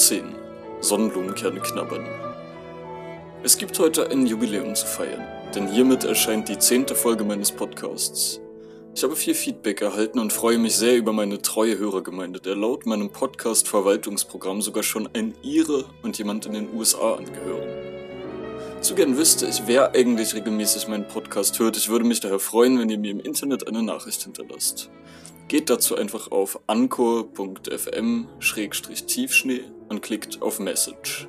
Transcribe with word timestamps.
10 0.00 0.24
Sonnenblumenkerne 0.80 1.60
knabbern 1.60 2.06
Es 3.42 3.58
gibt 3.58 3.78
heute 3.78 4.10
ein 4.10 4.26
Jubiläum 4.26 4.74
zu 4.74 4.86
feiern, 4.86 5.22
denn 5.54 5.68
hiermit 5.68 6.04
erscheint 6.04 6.48
die 6.48 6.58
zehnte 6.58 6.94
Folge 6.94 7.22
meines 7.22 7.52
Podcasts. 7.52 8.40
Ich 8.94 9.02
habe 9.02 9.14
viel 9.14 9.34
Feedback 9.34 9.82
erhalten 9.82 10.18
und 10.18 10.32
freue 10.32 10.56
mich 10.56 10.74
sehr 10.76 10.96
über 10.96 11.12
meine 11.12 11.42
treue 11.42 11.76
Hörergemeinde, 11.78 12.40
der 12.40 12.56
laut 12.56 12.86
meinem 12.86 13.10
Podcast-Verwaltungsprogramm 13.10 14.62
sogar 14.62 14.84
schon 14.84 15.06
ein 15.12 15.34
Ire 15.42 15.84
und 16.02 16.16
jemand 16.16 16.46
in 16.46 16.54
den 16.54 16.74
USA 16.74 17.16
angehören. 17.16 17.68
Zu 18.80 18.94
gern 18.94 19.18
wüsste 19.18 19.48
ich, 19.48 19.64
wer 19.66 19.94
eigentlich 19.94 20.34
regelmäßig 20.34 20.88
meinen 20.88 21.08
Podcast 21.08 21.58
hört. 21.58 21.76
Ich 21.76 21.90
würde 21.90 22.06
mich 22.06 22.20
daher 22.20 22.38
freuen, 22.38 22.78
wenn 22.78 22.88
ihr 22.88 22.96
mir 22.96 23.10
im 23.10 23.20
Internet 23.20 23.68
eine 23.68 23.82
Nachricht 23.82 24.22
hinterlasst. 24.22 24.88
Geht 25.48 25.68
dazu 25.68 25.96
einfach 25.96 26.30
auf 26.30 26.58
anchor.fm-tiefschnee 26.68 29.64
und 29.90 30.00
klickt 30.00 30.40
auf 30.40 30.58
Message. 30.58 31.28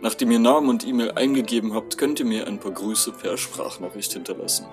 Nachdem 0.00 0.30
ihr 0.32 0.38
Namen 0.38 0.68
und 0.70 0.86
E-Mail 0.86 1.12
eingegeben 1.12 1.74
habt, 1.74 1.98
könnt 1.98 2.18
ihr 2.18 2.26
mir 2.26 2.46
ein 2.46 2.58
paar 2.58 2.72
Grüße 2.72 3.12
per 3.12 3.36
Sprachnachricht 3.36 4.12
hinterlassen. 4.14 4.66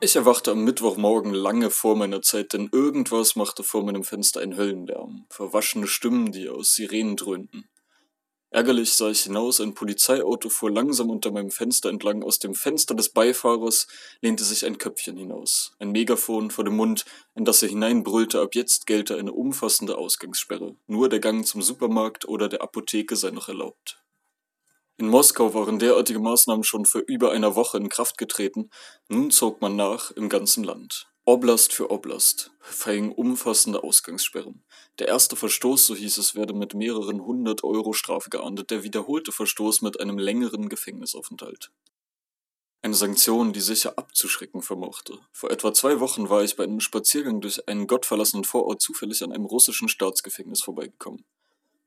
Ich 0.00 0.16
erwachte 0.16 0.52
am 0.52 0.64
Mittwochmorgen 0.64 1.34
lange 1.34 1.68
vor 1.68 1.94
meiner 1.94 2.22
Zeit, 2.22 2.54
denn 2.54 2.70
irgendwas 2.72 3.36
machte 3.36 3.62
vor 3.62 3.84
meinem 3.84 4.04
Fenster 4.04 4.40
einen 4.40 4.56
Höllenlärm. 4.56 5.26
Verwaschene 5.28 5.86
Stimmen, 5.86 6.32
die 6.32 6.48
aus 6.48 6.74
Sirenen 6.74 7.16
dröhnten. 7.16 7.68
Ärgerlich 8.52 8.94
sah 8.94 9.10
ich 9.10 9.22
hinaus, 9.22 9.60
ein 9.60 9.74
Polizeiauto 9.74 10.48
fuhr 10.48 10.72
langsam 10.72 11.08
unter 11.08 11.30
meinem 11.30 11.52
Fenster 11.52 11.88
entlang. 11.88 12.24
Aus 12.24 12.40
dem 12.40 12.56
Fenster 12.56 12.96
des 12.96 13.10
Beifahrers 13.10 13.86
lehnte 14.22 14.42
sich 14.42 14.66
ein 14.66 14.76
Köpfchen 14.76 15.16
hinaus, 15.16 15.72
ein 15.78 15.92
Megafon 15.92 16.50
vor 16.50 16.64
dem 16.64 16.74
Mund, 16.74 17.04
in 17.36 17.44
das 17.44 17.62
er 17.62 17.68
hineinbrüllte, 17.68 18.40
ab 18.40 18.56
jetzt 18.56 18.86
gelte 18.86 19.16
eine 19.16 19.32
umfassende 19.32 19.96
Ausgangssperre. 19.96 20.74
Nur 20.88 21.08
der 21.08 21.20
Gang 21.20 21.46
zum 21.46 21.62
Supermarkt 21.62 22.26
oder 22.26 22.48
der 22.48 22.62
Apotheke 22.62 23.14
sei 23.14 23.30
noch 23.30 23.48
erlaubt. 23.48 24.02
In 24.96 25.08
Moskau 25.08 25.54
waren 25.54 25.78
derartige 25.78 26.18
Maßnahmen 26.18 26.64
schon 26.64 26.86
vor 26.86 27.02
über 27.06 27.30
einer 27.30 27.54
Woche 27.54 27.78
in 27.78 27.88
Kraft 27.88 28.18
getreten, 28.18 28.68
nun 29.08 29.30
zog 29.30 29.60
man 29.60 29.76
nach 29.76 30.10
im 30.10 30.28
ganzen 30.28 30.64
Land. 30.64 31.09
Oblast 31.26 31.74
für 31.74 31.90
Oblast 31.90 32.50
verhängen 32.60 33.12
umfassende 33.12 33.84
Ausgangssperren. 33.84 34.64
Der 34.98 35.08
erste 35.08 35.36
Verstoß, 35.36 35.86
so 35.86 35.94
hieß 35.94 36.16
es, 36.16 36.34
werde 36.34 36.54
mit 36.54 36.74
mehreren 36.74 37.24
hundert 37.24 37.62
Euro 37.62 37.92
Strafe 37.92 38.30
geahndet, 38.30 38.70
der 38.70 38.82
wiederholte 38.82 39.30
Verstoß 39.30 39.82
mit 39.82 40.00
einem 40.00 40.18
längeren 40.18 40.68
Gefängnisaufenthalt. 40.70 41.70
Eine 42.82 42.94
Sanktion, 42.94 43.52
die 43.52 43.60
sicher 43.60 43.98
abzuschrecken 43.98 44.62
vermochte. 44.62 45.18
Vor 45.30 45.50
etwa 45.50 45.74
zwei 45.74 46.00
Wochen 46.00 46.30
war 46.30 46.42
ich 46.42 46.56
bei 46.56 46.64
einem 46.64 46.80
Spaziergang 46.80 47.42
durch 47.42 47.68
einen 47.68 47.86
gottverlassenen 47.86 48.44
Vorort 48.44 48.80
zufällig 48.80 49.22
an 49.22 49.32
einem 49.32 49.44
russischen 49.44 49.90
Staatsgefängnis 49.90 50.62
vorbeigekommen. 50.62 51.26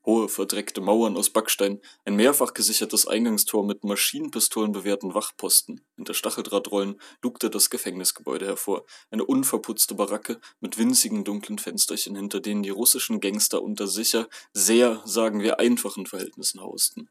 Hohe, 0.06 0.28
verdreckte 0.28 0.82
Mauern 0.82 1.16
aus 1.16 1.30
Backstein, 1.30 1.80
ein 2.04 2.16
mehrfach 2.16 2.54
gesichertes 2.54 3.08
Eingangstor 3.08 3.66
mit 3.66 3.86
Maschinenpistolen 3.86 4.74
bewehrten 4.74 5.14
Wachposten. 5.14 5.86
Hinter 5.96 6.14
Stacheldrahtrollen 6.14 7.00
lugte 7.22 7.50
das 7.50 7.70
Gefängnisgebäude 7.70 8.46
hervor, 8.46 8.86
eine 9.12 9.24
unverputzte 9.24 9.96
Baracke 9.96 10.42
mit 10.60 10.78
winzigen 10.78 11.24
dunklen 11.24 11.58
Fensterchen, 11.58 12.18
hinter 12.18 12.42
denen 12.42 12.64
die 12.64 12.70
russischen 12.70 13.22
Gangster 13.22 13.62
unter 13.62 13.88
sicher, 13.88 14.28
sehr, 14.52 15.02
sagen 15.06 15.42
wir, 15.42 15.60
einfachen 15.60 16.06
Verhältnissen 16.06 16.60
hausten. 16.60 17.10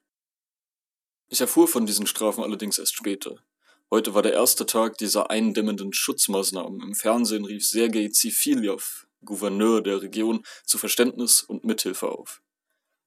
Ich 1.31 1.41
erfuhr 1.41 1.69
von 1.69 1.87
diesen 1.87 2.07
Strafen 2.07 2.45
allerdings 2.45 2.79
erst 2.79 2.95
später. 2.95 3.43
Heute 3.91 4.13
war 4.13 4.21
der 4.21 4.35
erste 4.35 4.67
Tag 4.67 4.99
dieser 4.99 5.31
eindämmenden 5.31 5.95
Schutzmaßnahmen. 5.95 6.83
Im 6.83 6.95
Fernsehen 6.95 7.47
rief 7.47 7.67
Sergei 7.67 8.09
Zifiljow, 8.09 9.07
Gouverneur 9.25 9.81
der 9.81 10.03
Region, 10.03 10.45
zu 10.67 10.77
Verständnis 10.77 11.41
und 11.41 11.65
Mithilfe 11.65 12.11
auf. 12.11 12.43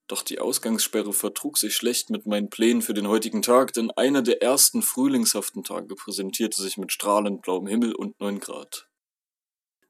Doch 0.08 0.22
die 0.22 0.40
Ausgangssperre 0.40 1.14
vertrug 1.14 1.58
sich 1.58 1.76
schlecht 1.76 2.12
mit 2.12 2.28
meinen 2.28 2.50
Plänen 2.50 2.84
für 2.84 2.94
den 2.94 3.08
heutigen 3.08 3.42
Tag, 3.42 3.74
denn 3.74 3.90
einer 3.92 4.22
der 4.22 4.42
ersten 4.42 4.84
frühlingshaften 4.84 5.64
Tage 5.64 5.96
präsentierte 5.96 6.62
sich 6.62 6.78
mit 6.78 6.92
strahlend 6.92 7.42
blauem 7.42 7.66
Himmel 7.66 7.96
und 7.96 8.20
neun 8.20 8.40
Grad. 8.40 8.88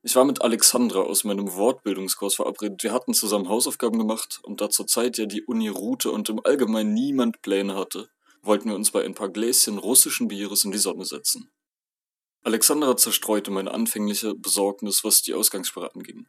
Ich 0.04 0.16
war 0.16 0.24
mit 0.24 0.42
Alexandra 0.42 1.00
aus 1.00 1.24
meinem 1.24 1.54
Wortbildungskurs 1.56 2.36
verabredet. 2.36 2.84
Wir 2.84 2.94
hatten 2.94 3.14
zusammen 3.14 3.50
Hausaufgaben 3.50 3.98
gemacht 3.98 4.40
und 4.44 4.62
da 4.62 4.70
zur 4.70 4.88
Zeit 4.88 5.18
ja 5.18 5.26
die 5.26 5.44
Uni 5.44 5.68
ruhte 5.68 6.12
und 6.12 6.30
im 6.30 6.40
Allgemeinen 6.46 6.94
niemand 6.94 7.42
Pläne 7.42 7.76
hatte, 7.76 8.10
wollten 8.44 8.70
wir 8.70 8.76
uns 8.76 8.92
bei 8.92 9.04
ein 9.04 9.16
paar 9.16 9.30
Gläschen 9.30 9.80
russischen 9.80 10.28
Bieres 10.28 10.64
in 10.64 10.72
die 10.72 10.78
Sonne 10.78 11.06
setzen. 11.06 11.50
Alexandra 12.44 12.96
zerstreute 12.96 13.50
meine 13.50 13.72
anfängliche 13.72 14.36
Besorgnis, 14.36 15.04
was 15.04 15.24
die 15.24 15.34
Ausgangssperre 15.34 15.94
anging. 15.96 16.28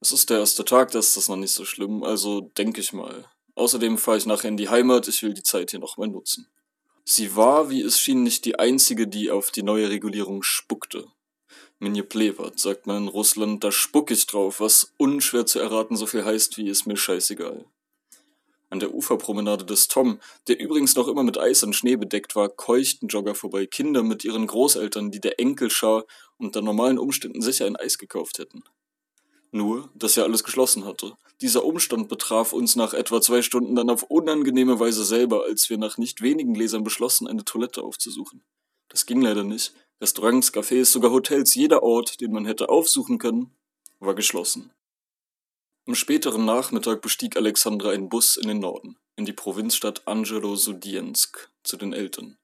Es 0.00 0.12
ist 0.12 0.28
der 0.28 0.40
erste 0.40 0.64
Tag, 0.64 0.90
da 0.90 0.98
ist 0.98 1.16
das 1.16 1.28
noch 1.28 1.36
nicht 1.36 1.52
so 1.52 1.64
schlimm, 1.64 2.02
also 2.02 2.40
denke 2.40 2.80
ich 2.80 2.92
mal. 2.92 3.24
Außerdem 3.54 3.96
fahre 3.96 4.18
ich 4.18 4.26
nachher 4.26 4.48
in 4.48 4.58
die 4.58 4.68
Heimat, 4.68 5.08
ich 5.08 5.22
will 5.22 5.32
die 5.32 5.42
Zeit 5.42 5.70
hier 5.70 5.80
nochmal 5.80 6.08
nutzen. 6.08 6.46
Sie 7.04 7.34
war, 7.36 7.70
wie 7.70 7.80
es 7.80 7.98
schien, 7.98 8.22
nicht 8.22 8.44
die 8.44 8.58
einzige, 8.58 9.08
die 9.08 9.30
auf 9.30 9.50
die 9.50 9.62
neue 9.62 9.88
Regulierung 9.88 10.42
spuckte. 10.42 11.06
Minje 11.78 12.02
Plevat, 12.02 12.58
sagt 12.58 12.86
man 12.86 13.04
in 13.04 13.08
Russland, 13.08 13.62
da 13.62 13.70
spuck 13.70 14.10
ich 14.10 14.26
drauf, 14.26 14.60
was 14.60 14.92
unschwer 14.98 15.46
zu 15.46 15.60
erraten 15.60 15.96
so 15.96 16.06
viel 16.06 16.24
heißt 16.24 16.58
wie 16.58 16.68
ist 16.68 16.86
mir 16.86 16.96
scheißegal. 16.96 17.64
An 18.68 18.80
der 18.80 18.92
Uferpromenade 18.92 19.64
des 19.64 19.88
Tom, 19.88 20.18
der 20.48 20.58
übrigens 20.58 20.96
noch 20.96 21.06
immer 21.06 21.22
mit 21.22 21.38
Eis 21.38 21.62
und 21.62 21.74
Schnee 21.74 21.96
bedeckt 21.96 22.34
war, 22.34 22.48
keuchten 22.48 23.08
Jogger 23.08 23.34
vorbei, 23.34 23.66
Kinder 23.66 24.02
mit 24.02 24.24
ihren 24.24 24.46
Großeltern, 24.46 25.10
die 25.10 25.20
der 25.20 25.38
Enkelschar 25.38 26.04
unter 26.36 26.62
normalen 26.62 26.98
Umständen 26.98 27.40
sicher 27.40 27.66
ein 27.66 27.76
Eis 27.76 27.98
gekauft 27.98 28.38
hätten. 28.38 28.64
Nur, 29.56 29.88
dass 29.94 30.18
er 30.18 30.24
alles 30.24 30.44
geschlossen 30.44 30.84
hatte. 30.84 31.16
Dieser 31.40 31.64
Umstand 31.64 32.10
betraf 32.10 32.52
uns 32.52 32.76
nach 32.76 32.92
etwa 32.92 33.22
zwei 33.22 33.40
Stunden 33.40 33.74
dann 33.74 33.88
auf 33.88 34.02
unangenehme 34.02 34.78
Weise 34.78 35.02
selber, 35.02 35.44
als 35.44 35.70
wir 35.70 35.78
nach 35.78 35.96
nicht 35.96 36.20
wenigen 36.20 36.52
Gläsern 36.52 36.84
beschlossen, 36.84 37.26
eine 37.26 37.42
Toilette 37.42 37.82
aufzusuchen. 37.82 38.42
Das 38.88 39.06
ging 39.06 39.22
leider 39.22 39.44
nicht. 39.44 39.72
Restaurants, 39.98 40.52
Cafés, 40.52 40.84
sogar 40.84 41.10
Hotels, 41.10 41.54
jeder 41.54 41.82
Ort, 41.82 42.20
den 42.20 42.32
man 42.32 42.44
hätte 42.44 42.68
aufsuchen 42.68 43.16
können, 43.16 43.50
war 43.98 44.14
geschlossen. 44.14 44.72
Am 45.86 45.94
späteren 45.94 46.44
Nachmittag 46.44 47.00
bestieg 47.00 47.38
Alexandra 47.38 47.90
einen 47.90 48.10
Bus 48.10 48.36
in 48.36 48.48
den 48.48 48.58
Norden, 48.58 48.98
in 49.16 49.24
die 49.24 49.32
Provinzstadt 49.32 50.06
Angelo 50.06 50.54
Sudiensk, 50.56 51.50
zu 51.62 51.78
den 51.78 51.94
Eltern. 51.94 52.36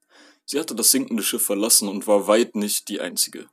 Sie 0.47 0.59
hatte 0.59 0.75
das 0.75 0.91
sinkende 0.91 1.23
Schiff 1.23 1.45
verlassen 1.45 1.89
und 1.89 2.07
war 2.07 2.27
weit 2.27 2.57
nicht 2.57 2.89
die 2.89 3.01
einzige. 3.01 3.51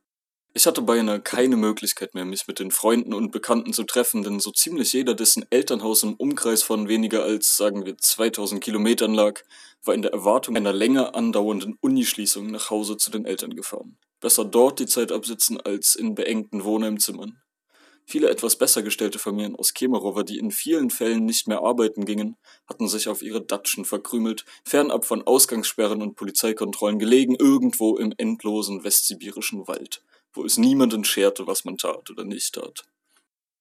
Ich 0.52 0.66
hatte 0.66 0.82
beinahe 0.82 1.22
keine 1.22 1.58
Möglichkeit 1.58 2.16
mehr, 2.16 2.26
mich 2.26 2.48
mit 2.48 2.58
den 2.58 2.72
Freunden 2.72 3.14
und 3.14 3.32
Bekannten 3.32 3.72
zu 3.72 3.84
treffen, 3.84 4.24
denn 4.24 4.40
so 4.40 4.52
ziemlich 4.52 4.94
jeder, 4.94 5.14
dessen 5.14 5.46
Elternhaus 5.52 6.02
im 6.02 6.16
Umkreis 6.16 6.64
von 6.64 6.88
weniger 6.88 7.24
als, 7.24 7.56
sagen 7.56 7.86
wir, 7.86 7.96
2000 7.98 8.60
Kilometern 8.60 9.14
lag, 9.14 9.42
war 9.84 9.94
in 9.94 10.02
der 10.02 10.12
Erwartung 10.12 10.58
einer 10.58 10.74
länger 10.74 11.14
andauernden 11.14 11.78
Unischließung 11.82 12.48
nach 12.50 12.72
Hause 12.72 12.98
zu 12.98 13.12
den 13.12 13.26
Eltern 13.26 13.56
gefahren. 13.56 13.98
Besser 14.22 14.44
dort 14.44 14.80
die 14.80 14.88
Zeit 14.88 15.12
absitzen 15.12 15.62
als 15.62 15.96
in 15.96 16.16
beengten 16.16 16.64
Wohnheimzimmern. 16.64 17.40
Viele 18.08 18.32
etwas 18.32 18.58
besser 18.58 18.82
gestellte 18.82 19.20
Familien 19.20 19.56
aus 19.56 19.76
Kemerowo, 19.76 20.24
die 20.24 20.40
in 20.40 20.50
vielen 20.50 20.90
Fällen 20.90 21.26
nicht 21.26 21.48
mehr 21.48 21.62
arbeiten 21.62 22.06
gingen, 22.06 22.38
hatten 22.68 22.88
sich 22.88 23.08
auf 23.08 23.22
ihre 23.22 23.46
Datschen 23.46 23.86
verkrümelt, 23.86 24.46
fernab 24.66 25.06
von 25.06 25.22
Ausgangssperren 25.22 26.02
und 26.02 26.16
Polizeikontrollen 26.16 26.98
gelegen, 26.98 27.36
irgendwo 27.36 27.98
im 27.98 28.12
endlosen 28.18 28.84
westsibirischen 28.84 29.68
Wald 29.68 30.02
wo 30.34 30.46
es 30.46 30.58
niemanden 30.58 31.04
scherte, 31.04 31.48
was 31.48 31.66
man 31.66 31.78
tat 31.78 32.10
oder 32.10 32.24
nicht 32.24 32.54
tat. 32.54 32.86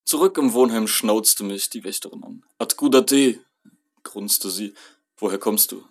Zurück 0.04 0.38
im 0.38 0.52
Wohnheim 0.52 0.86
schnauzte 0.86 1.44
mich 1.44 1.68
die 1.68 1.84
Wächterin 1.84 2.24
an. 2.24 2.44
Atkudate, 2.58 3.40
grunzte 4.02 4.50
sie. 4.50 4.74
Woher 5.18 5.38
kommst 5.38 5.72
du? 5.72 5.84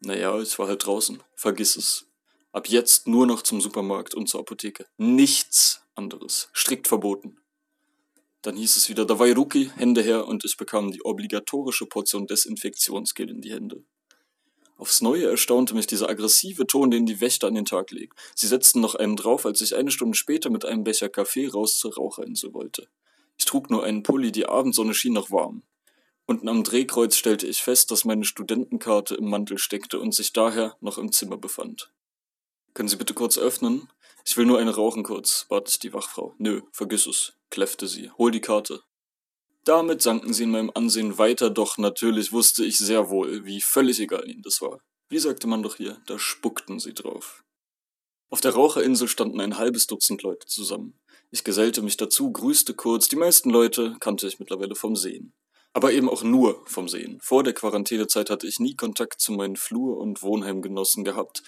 Naja, 0.00 0.40
ich 0.40 0.58
war 0.58 0.68
halt 0.68 0.86
draußen. 0.86 1.22
Vergiss 1.34 1.76
es. 1.76 2.06
Ab 2.52 2.68
jetzt 2.68 3.06
nur 3.06 3.26
noch 3.26 3.42
zum 3.42 3.60
Supermarkt 3.60 4.14
und 4.14 4.28
zur 4.28 4.40
Apotheke. 4.40 4.86
Nichts 4.96 5.82
anderes. 5.94 6.48
Strikt 6.54 6.88
verboten. 6.88 7.38
Dann 8.42 8.56
hieß 8.56 8.76
es 8.76 8.88
wieder 8.88 9.04
Dawai 9.04 9.32
Ruki, 9.32 9.70
Hände 9.76 10.00
her, 10.02 10.26
und 10.26 10.44
ich 10.44 10.56
bekam 10.56 10.92
die 10.92 11.04
obligatorische 11.04 11.86
Portion 11.86 12.26
Desinfektionsgel 12.26 13.28
in 13.28 13.40
die 13.40 13.52
Hände. 13.52 13.84
Aufs 14.78 15.02
Neue 15.02 15.28
erstaunte 15.28 15.74
mich 15.74 15.88
dieser 15.88 16.08
aggressive 16.08 16.64
Ton, 16.64 16.92
den 16.92 17.04
die 17.04 17.20
Wächter 17.20 17.48
an 17.48 17.54
den 17.54 17.64
Tag 17.64 17.90
legen. 17.90 18.14
Sie 18.36 18.46
setzten 18.46 18.80
noch 18.80 18.94
einen 18.94 19.16
drauf, 19.16 19.44
als 19.44 19.60
ich 19.60 19.74
eine 19.74 19.90
Stunde 19.90 20.16
später 20.16 20.50
mit 20.50 20.64
einem 20.64 20.84
Becher 20.84 21.08
Kaffee 21.08 21.48
raus 21.48 21.78
zur 21.78 21.96
Raucherinsel 21.96 22.54
wollte. 22.54 22.88
Ich 23.36 23.44
trug 23.44 23.70
nur 23.70 23.82
einen 23.82 24.04
Pulli, 24.04 24.30
die 24.30 24.46
Abendsonne 24.46 24.94
schien 24.94 25.14
noch 25.14 25.32
warm. 25.32 25.64
Unten 26.26 26.48
am 26.48 26.62
Drehkreuz 26.62 27.16
stellte 27.16 27.48
ich 27.48 27.60
fest, 27.60 27.90
dass 27.90 28.04
meine 28.04 28.24
Studentenkarte 28.24 29.16
im 29.16 29.28
Mantel 29.28 29.58
steckte 29.58 29.98
und 29.98 30.14
sich 30.14 30.32
daher 30.32 30.76
noch 30.80 30.96
im 30.96 31.10
Zimmer 31.10 31.38
befand. 31.38 31.92
Können 32.72 32.88
Sie 32.88 32.96
bitte 32.96 33.14
kurz 33.14 33.36
öffnen? 33.36 33.88
Ich 34.24 34.36
will 34.36 34.46
nur 34.46 34.60
eine 34.60 34.74
rauchen 34.74 35.02
kurz, 35.02 35.46
bat 35.48 35.68
ich 35.68 35.80
die 35.80 35.92
Wachfrau. 35.92 36.34
Nö, 36.38 36.60
vergiss 36.70 37.06
es, 37.06 37.32
kläffte 37.50 37.88
sie. 37.88 38.12
Hol 38.18 38.30
die 38.30 38.42
Karte. 38.42 38.82
Damit 39.64 40.02
sanken 40.02 40.32
sie 40.32 40.44
in 40.44 40.50
meinem 40.50 40.70
Ansehen 40.74 41.18
weiter, 41.18 41.50
doch 41.50 41.78
natürlich 41.78 42.32
wusste 42.32 42.64
ich 42.64 42.78
sehr 42.78 43.10
wohl, 43.10 43.44
wie 43.44 43.60
völlig 43.60 44.00
egal 44.00 44.28
ihnen 44.28 44.42
das 44.42 44.60
war. 44.62 44.80
Wie 45.10 45.18
sagte 45.18 45.46
man 45.46 45.62
doch 45.62 45.76
hier, 45.76 46.00
da 46.06 46.18
spuckten 46.18 46.80
sie 46.80 46.94
drauf. 46.94 47.42
Auf 48.30 48.40
der 48.40 48.52
Raucherinsel 48.52 49.08
standen 49.08 49.40
ein 49.40 49.56
halbes 49.56 49.86
Dutzend 49.86 50.22
Leute 50.22 50.46
zusammen. 50.46 50.98
Ich 51.30 51.44
gesellte 51.44 51.82
mich 51.82 51.96
dazu, 51.96 52.30
grüßte 52.30 52.74
kurz, 52.74 53.08
die 53.08 53.16
meisten 53.16 53.50
Leute 53.50 53.96
kannte 54.00 54.26
ich 54.26 54.38
mittlerweile 54.38 54.74
vom 54.74 54.96
Sehen. 54.96 55.32
Aber 55.72 55.92
eben 55.92 56.08
auch 56.08 56.22
nur 56.22 56.62
vom 56.66 56.88
Sehen. 56.88 57.18
Vor 57.22 57.42
der 57.42 57.52
Quarantänezeit 57.52 58.30
hatte 58.30 58.46
ich 58.46 58.60
nie 58.60 58.74
Kontakt 58.74 59.20
zu 59.20 59.32
meinen 59.32 59.56
Flur- 59.56 59.98
und 59.98 60.22
Wohnheimgenossen 60.22 61.04
gehabt, 61.04 61.42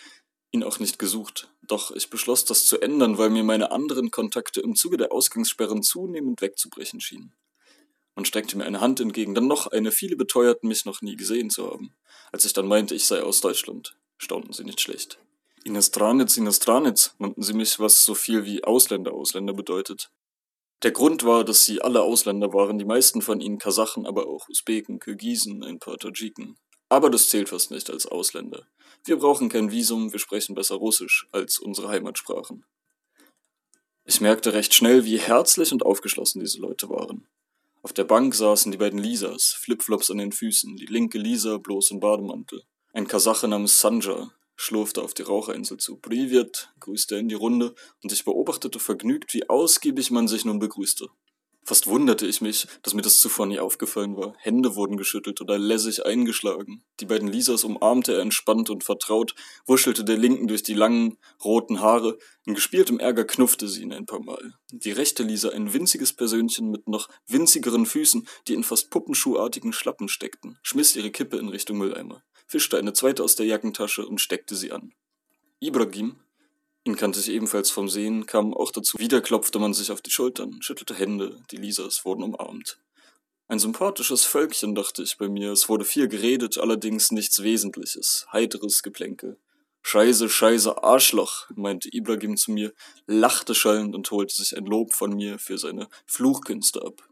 ihn 0.53 0.63
auch 0.63 0.79
nicht 0.79 0.99
gesucht. 0.99 1.51
Doch 1.63 1.91
ich 1.91 2.11
beschloss, 2.11 2.45
das 2.45 2.67
zu 2.67 2.81
ändern, 2.81 3.19
weil 3.19 3.31
mir 3.31 3.45
meine 3.45 3.71
anderen 3.71 4.11
Kontakte 4.11 4.61
im 4.61 4.75
Zuge 4.75 4.97
der 4.97 5.13
Ausgangssperren 5.13 5.83
zunehmend 5.83 6.41
wegzubrechen 6.41 7.01
schienen. 7.01 7.35
Man 8.21 8.27
streckte 8.27 8.59
mir 8.59 8.67
eine 8.67 8.83
Hand 8.83 9.01
entgegen, 9.01 9.35
dann 9.35 9.47
noch 9.47 9.69
eine, 9.69 9.93
viele 9.93 10.15
beteuerten 10.15 10.69
mich 10.69 10.85
noch 10.85 11.01
nie 11.01 11.17
gesehen 11.17 11.49
zu 11.49 11.71
haben. 11.71 11.95
Als 12.33 12.45
ich 12.45 12.53
dann 12.53 12.69
meinte, 12.69 12.95
ich 12.95 13.07
sei 13.07 13.23
aus 13.23 13.41
Deutschland, 13.41 13.97
staunten 14.19 14.53
sie 14.53 14.63
nicht 14.63 14.79
schlecht. 14.79 15.19
Inestranitz, 15.65 16.37
Inestranitz 16.37 17.15
nannten 17.19 17.43
sie 17.43 17.55
mich, 17.55 17.81
was 17.81 18.05
so 18.05 18.15
viel 18.15 18.45
wie 18.45 18.63
Ausländer, 18.63 19.15
Ausländer 19.15 19.55
bedeutet. 19.55 20.11
Der 20.83 20.91
Grund 20.91 21.25
war, 21.25 21.45
dass 21.45 21.65
sie 21.65 21.81
alle 21.81 22.03
Ausländer 22.03 22.53
waren, 22.53 22.79
die 22.79 22.85
meisten 22.85 23.23
von 23.23 23.41
ihnen 23.41 23.57
Kasachen, 23.57 24.05
aber 24.05 24.27
auch 24.27 24.51
Usbeken, 24.51 25.01
Kirgisen, 25.01 25.65
ein 25.65 25.79
paar 25.79 25.97
Tadschiken. 25.97 26.59
Aber 26.91 27.09
das 27.09 27.31
zählt 27.31 27.49
fast 27.49 27.71
nicht 27.71 27.89
als 27.89 28.05
Ausländer. 28.05 28.67
Wir 29.03 29.17
brauchen 29.17 29.49
kein 29.49 29.71
Visum, 29.71 30.13
wir 30.13 30.19
sprechen 30.19 30.55
besser 30.55 30.75
Russisch 30.75 31.27
als 31.33 31.59
unsere 31.59 31.89
Heimatsprachen. 31.89 32.67
Ich 34.05 34.21
merkte 34.21 34.53
recht 34.53 34.75
schnell, 34.75 35.07
wie 35.07 35.19
herzlich 35.19 35.73
und 35.73 35.87
aufgeschlossen 35.87 36.41
diese 36.41 36.61
Leute 36.61 36.91
waren. 36.91 37.27
Auf 37.83 37.95
der 37.95 38.05
Bank 38.05 38.35
saßen 38.35 38.71
die 38.71 38.79
beiden 38.79 38.99
Lisas, 38.99 39.57
Flipflops 39.59 40.11
an 40.11 40.19
den 40.19 40.33
Füßen, 40.33 40.77
die 40.77 40.85
linke 40.85 41.19
Lisa 41.19 41.57
bloß 41.57 41.93
im 41.93 42.01
Bademantel. 42.01 42.63
Ein 42.93 43.07
Kasache 43.07 43.49
namens 43.49 43.81
Sanja, 43.81 44.31
schlurfte 44.55 45.01
auf 45.01 45.15
die 45.15 45.23
Raucherinsel 45.23 45.79
zu. 45.79 45.97
Privet, 45.97 46.75
grüßte 46.81 47.17
in 47.17 47.29
die 47.29 47.35
Runde, 47.35 47.75
und 48.03 48.13
ich 48.13 48.27
beobachtete 48.27 48.79
vergnügt, 48.79 49.33
wie 49.33 49.49
ausgiebig 49.49 50.11
man 50.11 50.29
sich 50.29 50.45
nun 50.45 50.59
begrüßte. 50.59 51.09
Fast 51.65 51.87
wunderte 51.87 52.27
ich 52.27 52.41
mich, 52.41 52.67
dass 52.83 52.95
mir 52.95 53.03
das 53.03 53.21
zuvor 53.21 53.47
nie 53.47 53.61
aufgefallen 53.61 54.17
war. 54.17 54.35
Hände 54.39 54.75
wurden 54.75 54.97
geschüttelt 54.97 55.41
oder 55.41 55.59
lässig 55.59 56.05
eingeschlagen. 56.05 56.83
Die 57.01 57.07
beiden 57.07 57.29
Lisas 57.29 57.65
umarmte 57.65 58.15
er 58.15 58.21
entspannt 58.21 58.71
und 58.71 58.83
vertraut, 58.83 59.35
wuschelte 59.67 60.03
der 60.05 60.17
linken 60.17 60.49
durch 60.49 60.63
die 60.63 60.75
langen, 60.75 61.19
roten 61.45 61.81
Haare. 61.81 62.19
In 62.47 62.55
gespieltem 62.55 62.99
Ärger 62.99 63.25
knuffte 63.25 63.69
sie 63.69 63.83
ihn 63.83 63.93
ein 63.93 64.07
paar 64.07 64.23
Mal. 64.23 64.55
Die 64.73 64.93
rechte 64.93 65.23
Lisa 65.23 65.51
ein 65.51 65.73
winziges 65.73 66.13
Persönchen 66.13 66.71
mit 66.71 66.89
noch 66.89 67.09
winzigeren 67.27 67.87
Füßen, 67.87 68.27
die 68.49 68.55
in 68.55 68.65
fast 68.65 68.91
puppenschuhartigen 68.91 69.73
Schlappen 69.73 70.09
steckten, 70.09 70.59
schmiss 70.63 70.97
ihre 70.97 71.11
Kippe 71.11 71.37
in 71.37 71.49
Richtung 71.49 71.79
Mülleimer 71.79 72.23
fischte 72.51 72.77
eine 72.77 72.93
zweite 72.93 73.23
aus 73.23 73.37
der 73.37 73.47
Jackentasche 73.47 74.05
und 74.05 74.21
steckte 74.21 74.57
sie 74.57 74.73
an. 74.73 74.93
Ibrahim, 75.61 76.17
ihn 76.85 76.97
kannte 76.97 77.21
ich 77.21 77.31
ebenfalls 77.31 77.71
vom 77.71 77.89
Sehen, 77.89 78.27
kam 78.27 78.55
auch 78.55 78.73
dazu. 78.73 78.99
Wieder 78.99 79.21
klopfte 79.21 79.59
man 79.59 79.75
sich 79.75 79.91
auf 79.91 80.03
die 80.03 80.11
Schultern, 80.11 80.61
schüttelte 80.61 80.95
Hände, 80.95 81.43
die 81.51 81.57
Lisas 81.57 82.05
wurden 82.05 82.23
umarmt. 82.23 82.79
Ein 83.49 83.59
sympathisches 83.59 84.25
Völkchen, 84.25 84.77
dachte 84.77 85.03
ich 85.03 85.19
bei 85.19 85.29
mir. 85.29 85.51
Es 85.51 85.69
wurde 85.69 85.85
viel 85.85 86.07
geredet, 86.07 86.57
allerdings 86.59 87.11
nichts 87.11 87.43
Wesentliches. 87.43 88.27
Heiteres 88.33 88.85
Geplänkel. 88.85 89.39
Scheiße, 89.83 90.29
scheiße, 90.29 90.85
Arschloch, 90.85 91.51
meinte 91.57 91.89
Ibrahim 91.93 92.37
zu 92.37 92.53
mir, 92.53 92.73
lachte 93.07 93.55
schallend 93.55 93.97
und 93.97 94.11
holte 94.11 94.37
sich 94.37 94.57
ein 94.57 94.67
Lob 94.67 94.93
von 94.93 95.15
mir 95.15 95.39
für 95.39 95.59
seine 95.59 95.89
Fluchkünste 96.07 96.83
ab. 96.83 97.10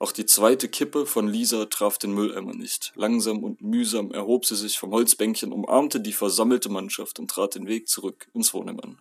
Auch 0.00 0.12
die 0.12 0.26
zweite 0.26 0.68
Kippe 0.68 1.06
von 1.06 1.26
Lisa 1.26 1.64
traf 1.64 1.98
den 1.98 2.12
Mülleimer 2.12 2.54
nicht. 2.54 2.92
Langsam 2.94 3.42
und 3.42 3.60
mühsam 3.62 4.12
erhob 4.12 4.46
sie 4.46 4.54
sich 4.54 4.78
vom 4.78 4.92
Holzbänkchen, 4.92 5.52
umarmte 5.52 6.00
die 6.00 6.12
versammelte 6.12 6.68
Mannschaft 6.68 7.18
und 7.18 7.28
trat 7.30 7.56
den 7.56 7.66
Weg 7.66 7.88
zurück 7.88 8.28
ins 8.32 8.54
Wohnheim 8.54 8.78
an. 8.80 9.00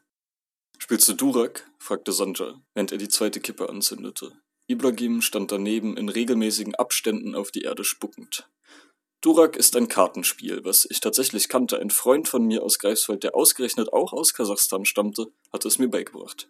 Spielst 0.79 1.07
du 1.07 1.13
Durak? 1.13 1.69
fragte 1.77 2.11
Sanja, 2.11 2.59
während 2.73 2.91
er 2.91 2.97
die 2.97 3.09
zweite 3.09 3.39
Kippe 3.39 3.69
anzündete. 3.69 4.31
Ibrahim 4.67 5.21
stand 5.21 5.51
daneben 5.51 5.97
in 5.97 6.09
regelmäßigen 6.09 6.75
Abständen 6.75 7.35
auf 7.35 7.51
die 7.51 7.61
Erde 7.61 7.83
spuckend. 7.83 8.49
Durak 9.21 9.55
ist 9.55 9.75
ein 9.75 9.87
Kartenspiel, 9.87 10.63
was 10.65 10.87
ich 10.89 10.99
tatsächlich 10.99 11.47
kannte. 11.47 11.79
Ein 11.79 11.89
Freund 11.89 12.27
von 12.27 12.45
mir 12.45 12.63
aus 12.63 12.79
Greifswald, 12.79 13.23
der 13.23 13.35
ausgerechnet 13.35 13.93
auch 13.93 14.13
aus 14.13 14.33
Kasachstan 14.33 14.85
stammte, 14.85 15.27
hatte 15.51 15.67
es 15.67 15.79
mir 15.79 15.89
beigebracht. 15.89 16.47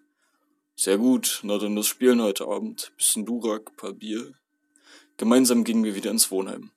Sehr 0.80 1.00
gut, 1.00 1.40
na 1.42 1.58
dann 1.58 1.76
das 1.76 1.88
Spielen 1.88 2.22
heute 2.22 2.48
Abend. 2.48 2.92
Bisschen 2.98 3.26
Durak, 3.26 3.76
paar 3.78 3.94
Bier. 3.94 4.36
Gemeinsam 5.18 5.64
gingen 5.64 5.84
wir 5.84 5.96
wieder 5.96 6.12
ins 6.12 6.30
Wohnheim. 6.30 6.70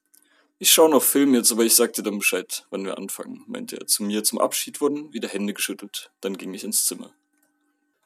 Ich 0.58 0.72
schaue 0.72 0.88
noch 0.88 1.02
Film 1.02 1.34
jetzt, 1.34 1.52
aber 1.52 1.64
ich 1.64 1.74
sag 1.74 1.92
dir 1.92 2.02
dann 2.02 2.16
Bescheid, 2.16 2.66
wann 2.70 2.86
wir 2.86 2.96
anfangen, 2.96 3.44
meinte 3.46 3.78
er 3.78 3.86
zu 3.86 4.02
mir. 4.02 4.24
Zum 4.24 4.38
Abschied 4.38 4.80
wurden 4.80 5.12
wieder 5.12 5.28
Hände 5.28 5.52
geschüttelt. 5.52 6.10
Dann 6.22 6.38
ging 6.38 6.54
ich 6.54 6.64
ins 6.64 6.86
Zimmer. 6.86 7.12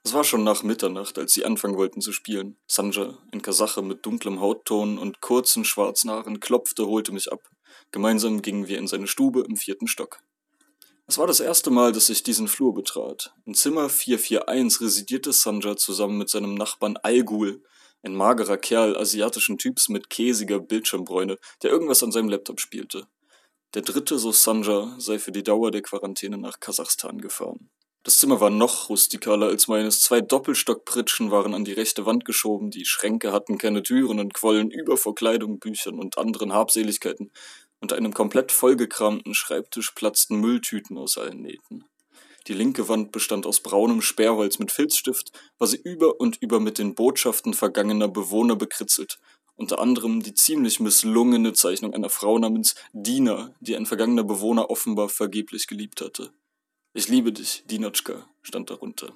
Es 0.03 0.13
war 0.13 0.25
schon 0.25 0.43
nach 0.43 0.65
Mitternacht, 0.65 1.17
als 1.17 1.33
sie 1.33 1.45
anfangen 1.45 1.77
wollten 1.77 2.01
zu 2.01 2.11
spielen. 2.11 2.57
Sanja, 2.67 3.17
ein 3.31 3.41
Kasache 3.41 3.81
mit 3.81 4.05
dunklem 4.05 4.41
Hautton 4.41 4.99
und 4.99 5.21
kurzen 5.21 5.65
schwarzen 5.65 6.11
Haaren, 6.11 6.41
klopfte, 6.41 6.89
holte 6.89 7.13
mich 7.13 7.31
ab. 7.31 7.49
Gemeinsam 7.93 8.43
gingen 8.43 8.67
wir 8.67 8.79
in 8.79 8.89
seine 8.89 9.07
Stube 9.07 9.45
im 9.49 9.57
vierten 9.57 9.87
Stock. 9.87 10.19
Es 11.07 11.19
war 11.19 11.27
das 11.27 11.41
erste 11.41 11.71
Mal, 11.71 11.93
dass 11.93 12.09
ich 12.09 12.23
diesen 12.23 12.49
Flur 12.49 12.73
betrat. 12.73 13.35
In 13.45 13.55
Zimmer 13.55 13.91
441 13.91 14.81
residierte 14.81 15.35
Sanja 15.35 15.77
zusammen 15.77 16.17
mit 16.17 16.31
seinem 16.31 16.55
Nachbarn 16.55 16.97
Algul, 16.97 17.63
ein 18.03 18.15
magerer 18.15 18.57
Kerl 18.57 18.97
asiatischen 18.97 19.59
Typs 19.59 19.91
mit 19.91 20.09
käsiger 20.09 20.61
Bildschirmbräune, 20.61 21.39
der 21.63 21.71
irgendwas 21.71 22.03
an 22.03 22.11
seinem 22.11 22.31
Laptop 22.31 22.59
spielte. 22.59 23.07
Der 23.75 23.83
dritte, 23.83 24.19
so 24.19 24.33
Sanja, 24.33 24.95
sei 24.99 25.19
für 25.19 25.33
die 25.33 25.43
Dauer 25.43 25.71
der 25.71 25.83
Quarantäne 25.83 26.39
nach 26.39 26.59
Kasachstan 26.59 27.21
gefahren. 27.21 27.69
Das 28.05 28.19
Zimmer 28.19 28.39
war 28.39 28.51
noch 28.51 28.91
rustikaler 28.91 29.47
als 29.47 29.67
meines. 29.67 30.03
Zwei 30.03 30.21
Doppelstockpritschen 30.21 31.31
waren 31.31 31.55
an 31.55 31.65
die 31.65 31.73
rechte 31.73 32.05
Wand 32.05 32.27
geschoben, 32.27 32.71
die 32.71 32.85
Schränke 32.85 33.33
hatten 33.33 33.57
keine 33.57 33.83
Türen 33.83 34.21
und 34.21 34.35
quollen 34.35 34.71
über 34.71 34.99
vor 34.99 35.15
Kleidung, 35.15 35.59
Büchern 35.59 35.99
und 35.99 36.19
anderen 36.19 36.53
Habseligkeiten. 36.53 37.31
Unter 37.85 37.97
einem 37.97 38.15
komplett 38.15 38.51
vollgekramten 38.51 39.35
Schreibtisch 39.35 39.91
platzten 39.91 40.37
Mülltüten 40.41 40.97
aus 40.97 41.19
allen 41.19 41.43
Nähten. 41.43 41.85
Die 42.47 42.55
linke 42.55 42.89
Wand 42.89 43.13
bestand 43.13 43.45
aus 43.45 43.61
braunem 43.61 44.01
Sperrholz 44.01 44.59
mit 44.59 44.73
Filzstift, 44.73 45.33
war 45.59 45.69
sie 45.69 45.83
über 45.85 46.19
und 46.19 46.41
über 46.41 46.61
mit 46.61 46.79
den 46.79 46.95
Botschaften 46.95 47.53
vergangener 47.53 48.09
Bewohner 48.09 48.57
bekritzelt, 48.57 49.19
unter 49.57 49.81
anderem 49.81 50.23
die 50.23 50.33
ziemlich 50.33 50.81
misslungene 50.81 51.53
Zeichnung 51.53 51.93
einer 51.93 52.09
Frau 52.09 52.39
namens 52.39 52.75
Dina, 52.95 53.55
die 53.61 53.77
ein 53.77 53.85
vergangener 53.85 54.25
Bewohner 54.25 54.71
offenbar 54.71 55.11
vergeblich 55.11 55.67
geliebt 55.67 56.01
hatte. 56.01 56.33
Ich 56.95 57.09
liebe 57.09 57.33
dich, 57.33 57.65
Dinotschka, 57.67 58.27
stand 58.41 58.71
darunter. 58.71 59.13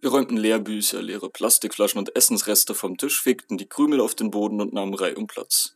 Wir 0.00 0.08
räumten 0.08 0.38
Lehrbücher, 0.38 1.02
leere 1.02 1.28
Plastikflaschen 1.28 1.98
und 1.98 2.16
Essensreste 2.16 2.74
vom 2.74 2.96
Tisch, 2.96 3.20
fegten 3.20 3.58
die 3.58 3.68
Krümel 3.68 4.00
auf 4.00 4.14
den 4.14 4.30
Boden 4.30 4.62
und 4.62 4.72
nahmen 4.72 4.94
Reihe 4.94 5.16
um 5.16 5.26
Platz. 5.26 5.75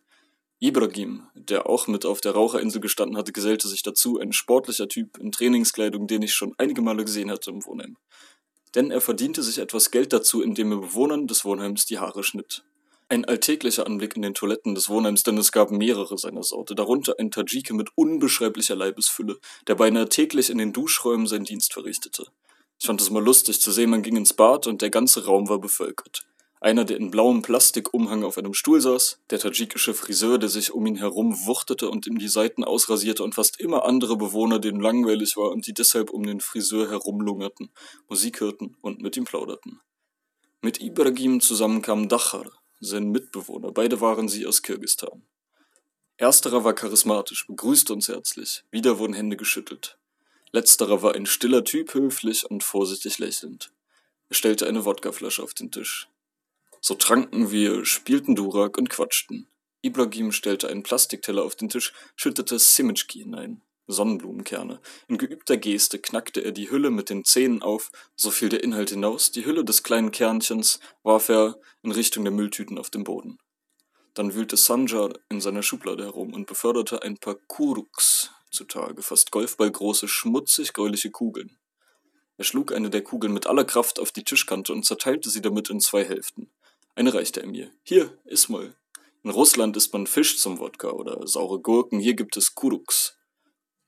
Ibrahim, 0.62 1.22
der 1.34 1.66
auch 1.66 1.86
mit 1.86 2.04
auf 2.04 2.20
der 2.20 2.32
Raucherinsel 2.32 2.82
gestanden 2.82 3.16
hatte, 3.16 3.32
gesellte 3.32 3.66
sich 3.66 3.82
dazu, 3.82 4.20
ein 4.20 4.34
sportlicher 4.34 4.88
Typ 4.88 5.16
in 5.16 5.32
Trainingskleidung, 5.32 6.06
den 6.06 6.20
ich 6.20 6.34
schon 6.34 6.54
einige 6.58 6.82
Male 6.82 7.06
gesehen 7.06 7.30
hatte 7.30 7.50
im 7.50 7.64
Wohnheim. 7.64 7.96
Denn 8.74 8.90
er 8.90 9.00
verdiente 9.00 9.42
sich 9.42 9.56
etwas 9.56 9.90
Geld 9.90 10.12
dazu, 10.12 10.42
indem 10.42 10.72
er 10.72 10.78
Bewohnern 10.78 11.26
des 11.26 11.46
Wohnheims 11.46 11.86
die 11.86 11.98
Haare 11.98 12.22
schnitt. 12.22 12.62
Ein 13.08 13.24
alltäglicher 13.24 13.86
Anblick 13.86 14.16
in 14.16 14.22
den 14.22 14.34
Toiletten 14.34 14.74
des 14.74 14.90
Wohnheims, 14.90 15.22
denn 15.22 15.38
es 15.38 15.50
gab 15.50 15.70
mehrere 15.70 16.18
seiner 16.18 16.42
Sorte, 16.42 16.74
darunter 16.74 17.14
ein 17.18 17.30
Tadjike 17.30 17.72
mit 17.72 17.88
unbeschreiblicher 17.94 18.76
Leibesfülle, 18.76 19.38
der 19.66 19.76
beinahe 19.76 20.10
täglich 20.10 20.50
in 20.50 20.58
den 20.58 20.74
Duschräumen 20.74 21.26
seinen 21.26 21.46
Dienst 21.46 21.72
verrichtete. 21.72 22.26
Ich 22.78 22.86
fand 22.86 23.00
es 23.00 23.08
mal 23.08 23.24
lustig 23.24 23.62
zu 23.62 23.72
sehen, 23.72 23.90
man 23.90 24.02
ging 24.02 24.16
ins 24.16 24.34
Bad 24.34 24.66
und 24.66 24.82
der 24.82 24.90
ganze 24.90 25.24
Raum 25.24 25.48
war 25.48 25.58
bevölkert. 25.58 26.26
Einer, 26.62 26.84
der 26.84 26.98
in 26.98 27.10
blauem 27.10 27.40
Plastikumhang 27.40 28.22
auf 28.22 28.36
einem 28.36 28.52
Stuhl 28.52 28.82
saß, 28.82 29.20
der 29.30 29.38
tadschikische 29.38 29.94
Friseur, 29.94 30.36
der 30.36 30.50
sich 30.50 30.72
um 30.72 30.84
ihn 30.86 30.96
herum 30.96 31.46
wuchtete 31.46 31.88
und 31.88 32.06
ihm 32.06 32.18
die 32.18 32.28
Seiten 32.28 32.64
ausrasierte 32.64 33.24
und 33.24 33.34
fast 33.34 33.58
immer 33.58 33.86
andere 33.86 34.18
Bewohner, 34.18 34.58
denen 34.58 34.78
langweilig 34.78 35.38
war 35.38 35.52
und 35.52 35.66
die 35.66 35.72
deshalb 35.72 36.10
um 36.10 36.22
den 36.22 36.40
Friseur 36.40 36.90
herumlungerten, 36.90 37.70
Musik 38.10 38.40
hörten 38.40 38.76
und 38.82 39.00
mit 39.00 39.16
ihm 39.16 39.24
plauderten. 39.24 39.80
Mit 40.60 40.82
Ibrahim 40.82 41.40
zusammen 41.40 41.80
kam 41.80 42.10
Dachar, 42.10 42.50
sein 42.78 43.08
Mitbewohner, 43.08 43.72
beide 43.72 44.02
waren 44.02 44.28
sie 44.28 44.46
aus 44.46 44.60
Kirgistan. 44.60 45.22
Ersterer 46.18 46.62
war 46.62 46.74
charismatisch, 46.74 47.46
begrüßte 47.46 47.94
uns 47.94 48.08
herzlich, 48.08 48.64
wieder 48.70 48.98
wurden 48.98 49.14
Hände 49.14 49.38
geschüttelt. 49.38 49.96
Letzterer 50.52 51.00
war 51.00 51.14
ein 51.14 51.24
stiller 51.24 51.64
Typ, 51.64 51.94
höflich 51.94 52.44
und 52.50 52.62
vorsichtig 52.62 53.18
lächelnd. 53.18 53.72
Er 54.28 54.34
stellte 54.34 54.66
eine 54.66 54.84
Wodkaflasche 54.84 55.42
auf 55.42 55.54
den 55.54 55.70
Tisch. 55.70 56.10
So 56.80 56.94
tranken 56.94 57.50
wir, 57.50 57.84
spielten 57.84 58.34
Durak 58.34 58.78
und 58.78 58.90
quatschten. 58.90 59.46
Ibrahim 59.82 60.32
stellte 60.32 60.68
einen 60.68 60.82
Plastikteller 60.82 61.44
auf 61.44 61.56
den 61.56 61.68
Tisch, 61.68 61.92
schüttete 62.16 62.58
Simitschki 62.58 63.20
hinein. 63.20 63.62
Sonnenblumenkerne. 63.86 64.80
In 65.08 65.18
geübter 65.18 65.56
Geste 65.56 65.98
knackte 65.98 66.44
er 66.44 66.52
die 66.52 66.70
Hülle 66.70 66.90
mit 66.90 67.10
den 67.10 67.24
Zähnen 67.24 67.62
auf, 67.62 67.90
so 68.14 68.30
fiel 68.30 68.48
der 68.48 68.62
Inhalt 68.62 68.90
hinaus, 68.90 69.32
die 69.32 69.44
Hülle 69.44 69.64
des 69.64 69.82
kleinen 69.82 70.12
Kernchens 70.12 70.80
warf 71.02 71.28
er 71.28 71.58
in 71.82 71.92
Richtung 71.92 72.24
der 72.24 72.32
Mülltüten 72.32 72.78
auf 72.78 72.90
den 72.90 73.04
Boden. 73.04 73.38
Dann 74.14 74.34
wühlte 74.34 74.56
Sanja 74.56 75.08
in 75.28 75.40
seiner 75.40 75.62
Schublade 75.62 76.04
herum 76.04 76.34
und 76.34 76.46
beförderte 76.46 77.02
ein 77.02 77.18
paar 77.18 77.34
Kuruks 77.34 78.30
zutage, 78.50 79.02
fast 79.02 79.30
golfballgroße, 79.30 80.08
schmutzig 80.08 80.72
gräuliche 80.72 81.10
Kugeln. 81.10 81.56
Er 82.36 82.44
schlug 82.44 82.72
eine 82.72 82.90
der 82.90 83.02
Kugeln 83.02 83.32
mit 83.32 83.46
aller 83.46 83.64
Kraft 83.64 84.00
auf 84.00 84.12
die 84.12 84.24
Tischkante 84.24 84.72
und 84.72 84.84
zerteilte 84.84 85.30
sie 85.30 85.42
damit 85.42 85.70
in 85.70 85.80
zwei 85.80 86.04
Hälften. 86.04 86.50
Eine 87.00 87.14
reichte 87.14 87.40
er 87.40 87.46
mir. 87.46 87.72
Hier, 87.82 88.18
iss 88.26 88.50
mal. 88.50 88.76
In 89.22 89.30
Russland 89.30 89.74
isst 89.74 89.94
man 89.94 90.06
Fisch 90.06 90.36
zum 90.36 90.58
Wodka 90.58 90.90
oder 90.90 91.26
saure 91.26 91.58
Gurken, 91.58 91.98
hier 91.98 92.12
gibt 92.12 92.36
es 92.36 92.54
Kuruks. 92.54 93.16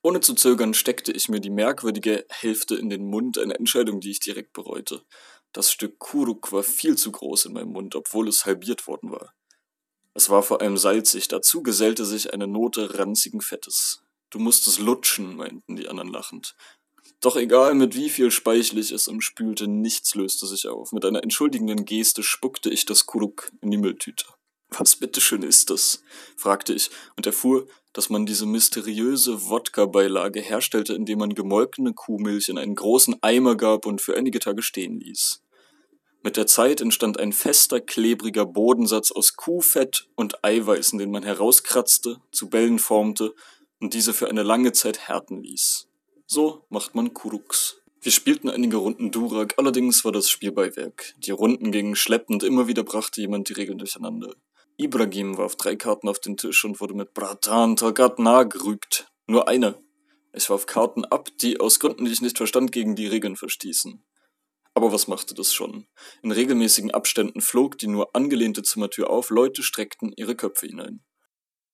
Ohne 0.03 0.21
zu 0.21 0.33
zögern 0.35 0.73
steckte 0.73 1.13
ich 1.13 1.29
mir 1.29 1.39
die 1.39 1.51
merkwürdige 1.51 2.25
Hälfte 2.31 2.75
in 2.75 2.89
den 2.89 3.05
Mund, 3.05 3.37
eine 3.37 3.59
Entscheidung, 3.59 4.01
die 4.01 4.13
ich 4.13 4.21
direkt 4.21 4.55
bereute. 4.55 5.03
Das 5.53 5.71
Stück 5.71 5.99
Kuruk 5.99 6.53
war 6.53 6.63
viel 6.63 6.97
zu 6.97 7.13
groß 7.13 7.45
in 7.45 7.53
meinem 7.53 7.73
Mund, 7.73 7.95
obwohl 7.97 8.29
es 8.29 8.47
halbiert 8.47 8.87
worden 8.87 9.13
war. 9.13 9.35
Es 10.15 10.31
war 10.31 10.43
vor 10.43 10.63
allem 10.63 10.79
salzig, 10.79 11.29
dazu 11.29 11.63
gesellte 11.63 12.07
sich 12.07 12.33
eine 12.33 12.47
Note 12.47 12.99
ranzigen 12.99 13.43
Fettes. 13.43 14.05
Du 14.31 14.39
musst 14.39 14.67
es 14.67 14.79
lutschen, 14.79 15.37
meinten 15.37 15.77
die 15.77 15.87
anderen 15.87 16.09
lachend. 16.09 16.57
Doch 17.23 17.37
egal 17.37 17.75
mit 17.75 17.95
wie 17.95 18.11
viel 18.11 18.33
Speichel 18.33 18.81
ich 18.81 18.91
es 18.91 19.07
umspülte, 19.07 19.69
nichts 19.69 20.17
löste 20.17 20.45
sich 20.45 20.67
auf. 20.67 20.91
Mit 20.91 21.05
einer 21.05 21.23
entschuldigenden 21.23 21.85
Geste 21.85 22.25
spuckte 22.25 22.69
ich 22.69 22.85
das 22.85 23.07
Kuruk 23.07 23.53
in 23.61 23.71
die 23.71 23.79
Mülltüte. 23.79 24.25
Was 24.71 24.97
bitteschön 24.97 25.45
ist 25.45 25.71
das? 25.71 26.03
fragte 26.37 26.75
ich 26.75 26.91
und 27.17 27.25
erfuhr, 27.25 27.69
dass 27.93 28.11
man 28.11 28.27
diese 28.27 28.45
mysteriöse 28.45 29.49
Wodka-Beilage 29.49 30.41
herstellte, 30.41 30.95
indem 30.95 31.21
man 31.21 31.37
gemolkene 31.37 31.93
Kuhmilch 31.95 32.49
in 32.49 32.59
einen 32.59 32.75
großen 32.75 33.17
Eimer 33.23 33.55
gab 33.55 33.87
und 33.87 34.01
für 34.01 34.17
einige 34.17 34.41
Tage 34.41 34.63
stehen 34.63 34.99
ließ. 34.99 35.43
Mit 36.25 36.37
der 36.37 36.49
Zeit 36.49 36.81
entstand 36.81 37.21
ein 37.21 37.33
fester, 37.33 37.81
klebriger 37.81 38.47
Bodensatz 38.47 39.13
aus 39.13 39.37
Kuhfett 39.37 40.09
und 40.17 40.45
Eiweißen, 40.45 40.99
den 40.99 41.13
man 41.13 41.23
herauskratzte, 41.23 42.17
zu 42.33 42.51
Bällen 42.51 42.81
formte 42.81 43.33
und 43.81 43.95
diese 43.95 44.13
für 44.13 44.29
eine 44.29 44.43
lange 44.43 44.73
Zeit 44.73 45.09
härten 45.09 45.41
ließ. 45.41 45.87
So 46.35 46.65
macht 46.71 46.95
man 46.95 47.13
Kuruks. 47.13 47.83
Wir 48.01 48.11
spielten 48.11 48.49
einige 48.49 48.79
Runden 48.79 49.11
Durak, 49.11 49.53
allerdings 49.59 50.03
war 50.03 50.13
das 50.13 50.31
Spielbeiwerk. 50.31 51.13
Die 51.19 51.31
Runden 51.31 51.73
gingen 51.73 51.95
schleppend, 51.95 52.43
immer 52.43 52.67
wieder 52.67 52.85
brachte 52.85 53.21
jemand 53.21 53.51
die 53.51 53.53
Regeln 53.53 53.77
durcheinander. 53.77 54.35
Ibrahim 54.79 55.37
warf 55.37 55.57
drei 55.57 55.77
Karten 55.77 56.09
auf 56.09 56.21
den 56.21 56.39
Tisch 56.39 56.65
und 56.65 56.81
wurde 56.81 56.95
mit 56.95 57.13
Bratan 57.13 57.77
Tagatna 57.77 58.45
gerügt. 58.45 59.09
Nur 59.27 59.47
eine. 59.47 59.79
Ich 60.33 60.49
warf 60.49 60.65
Karten 60.65 61.05
ab, 61.05 61.29
die 61.43 61.61
aus 61.61 61.81
Gründen, 61.81 62.07
die 62.07 62.13
ich 62.13 62.23
nicht 62.23 62.39
verstand, 62.39 62.73
gegen 62.73 62.97
die 62.97 63.09
Regeln 63.09 63.37
verstießen. 63.37 64.03
Aber 64.73 64.91
was 64.91 65.09
machte 65.09 65.35
das 65.35 65.53
schon? 65.53 65.87
In 66.23 66.33
regelmäßigen 66.33 66.93
Abständen 66.93 67.43
flog 67.43 67.77
die 67.77 67.89
nur 67.89 68.17
angelehnte 68.17 68.63
Zimmertür 68.63 69.11
auf, 69.11 69.29
Leute 69.29 69.63
streckten 69.63 70.15
ihre 70.17 70.35
Köpfe 70.35 70.67
hinein. 70.67 71.05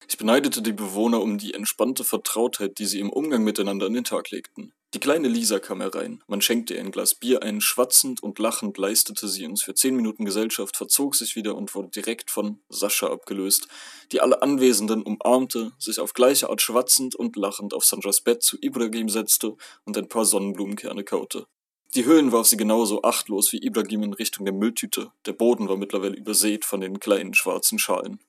Ich 0.07 0.17
beneidete 0.17 0.63
die 0.63 0.73
Bewohner 0.73 1.21
um 1.21 1.39
die 1.39 1.55
entspannte 1.55 2.05
Vertrautheit, 2.05 2.79
die 2.79 2.87
sie 2.87 3.01
im 3.01 3.11
Umgang 3.11 3.43
miteinander 3.43 3.87
an 3.87 3.95
den 3.95 4.05
Tag 4.05 4.31
legten. 4.31 4.73
Die 4.95 5.01
kleine 5.01 5.29
Lisa 5.29 5.59
kam 5.59 5.83
herein. 5.83 6.25
Man 6.29 6.41
schenkte 6.41 6.73
ihr 6.73 6.81
ein 6.81 6.91
Glas 6.91 7.15
Bier 7.15 7.43
ein, 7.43 7.61
schwatzend 7.61 8.23
und 8.23 8.39
lachend 8.39 8.79
leistete 8.79 9.29
sie 9.29 9.45
uns 9.45 9.63
für 9.63 9.75
zehn 9.75 9.95
Minuten 9.95 10.25
Gesellschaft, 10.25 10.79
verzog 10.79 11.15
sich 11.15 11.37
wieder 11.37 11.57
und 11.57 11.75
wurde 11.75 11.91
direkt 11.91 12.31
von 12.31 12.61
Sascha 12.71 13.09
abgelöst, 13.09 13.69
die 14.13 14.23
alle 14.23 14.41
Anwesenden 14.41 15.03
umarmte, 15.03 15.73
sich 15.79 16.01
auf 16.01 16.15
gleiche 16.15 16.49
Art 16.49 16.63
schwatzend 16.63 17.15
und 17.15 17.37
lachend 17.37 17.75
auf 17.75 17.85
Sanjas 17.85 18.23
Bett 18.23 18.43
zu 18.43 18.57
Ibrahim 18.63 19.11
setzte 19.11 19.57
und 19.85 19.99
ein 19.99 20.09
paar 20.09 20.25
Sonnenblumenkerne 20.25 21.05
kaute. 21.05 21.47
Die 21.95 22.07
Höhlen 22.07 22.33
warf 22.33 22.47
sie 22.47 22.57
genauso 22.57 23.03
achtlos 23.03 23.53
wie 23.53 23.63
Ibrahim 23.63 24.05
in 24.05 24.13
Richtung 24.15 24.47
der 24.47 24.55
Mülltüte. 24.55 25.13
Der 25.27 25.35
Boden 25.35 25.69
war 25.69 25.77
mittlerweile 25.77 26.17
übersät 26.17 26.65
von 26.65 26.81
den 26.81 26.99
kleinen 26.99 27.35
schwarzen 27.35 27.79
Schalen. 27.79 28.21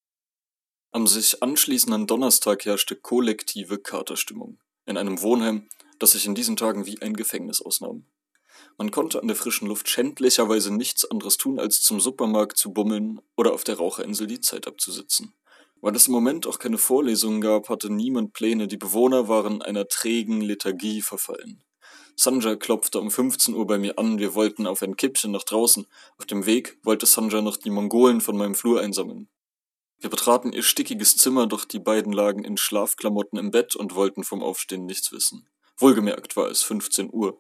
Am 0.91 1.05
sich 1.05 1.43
anschließenden 1.43 2.07
Donnerstag 2.07 2.65
herrschte 2.65 2.95
kollektive 2.95 3.77
Katerstimmung. 3.77 4.57
In 4.87 4.97
einem 4.97 5.21
Wohnheim, 5.21 5.69
das 5.99 6.13
sich 6.13 6.25
in 6.25 6.33
diesen 6.33 6.55
Tagen 6.55 6.87
wie 6.87 6.99
ein 6.99 7.13
Gefängnis 7.13 7.61
ausnahm. 7.61 8.07
Man 8.79 8.89
konnte 8.89 9.21
an 9.21 9.27
der 9.27 9.35
frischen 9.35 9.67
Luft 9.67 9.87
schändlicherweise 9.87 10.73
nichts 10.73 11.05
anderes 11.05 11.37
tun, 11.37 11.59
als 11.59 11.83
zum 11.83 11.99
Supermarkt 11.99 12.57
zu 12.57 12.73
bummeln 12.73 13.21
oder 13.37 13.53
auf 13.53 13.63
der 13.63 13.77
Raucherinsel 13.77 14.25
die 14.25 14.41
Zeit 14.41 14.65
abzusitzen. 14.65 15.35
Weil 15.79 15.95
es 15.95 16.07
im 16.07 16.13
Moment 16.13 16.47
auch 16.47 16.57
keine 16.57 16.79
Vorlesungen 16.79 17.39
gab, 17.39 17.69
hatte 17.69 17.93
niemand 17.93 18.33
Pläne, 18.33 18.67
die 18.67 18.77
Bewohner 18.77 19.27
waren 19.27 19.61
einer 19.61 19.87
trägen 19.87 20.41
Lethargie 20.41 21.03
verfallen. 21.03 21.63
Sanja 22.15 22.55
klopfte 22.55 22.99
um 22.99 23.11
15 23.11 23.53
Uhr 23.53 23.67
bei 23.67 23.77
mir 23.77 23.99
an, 23.99 24.17
wir 24.17 24.33
wollten 24.33 24.65
auf 24.65 24.81
ein 24.81 24.95
Kippchen 24.95 25.31
nach 25.31 25.43
draußen. 25.43 25.85
Auf 26.17 26.25
dem 26.25 26.47
Weg 26.47 26.79
wollte 26.81 27.05
Sanja 27.05 27.43
noch 27.43 27.57
die 27.57 27.69
Mongolen 27.69 28.21
von 28.21 28.35
meinem 28.35 28.55
Flur 28.55 28.81
einsammeln. 28.81 29.29
Wir 29.99 30.09
betraten 30.09 30.53
ihr 30.53 30.63
stickiges 30.63 31.17
Zimmer, 31.17 31.45
doch 31.45 31.65
die 31.65 31.79
beiden 31.79 32.13
lagen 32.13 32.45
in 32.45 32.55
Schlafklamotten 32.55 33.37
im 33.37 33.51
Bett 33.51 33.75
und 33.75 33.95
wollten 33.95 34.23
vom 34.23 34.41
Aufstehen 34.41 34.85
nichts 34.85 35.11
wissen. 35.11 35.47
Wohlgemerkt 35.77 36.37
war 36.37 36.49
es 36.49 36.63
15 36.63 37.09
Uhr. 37.11 37.37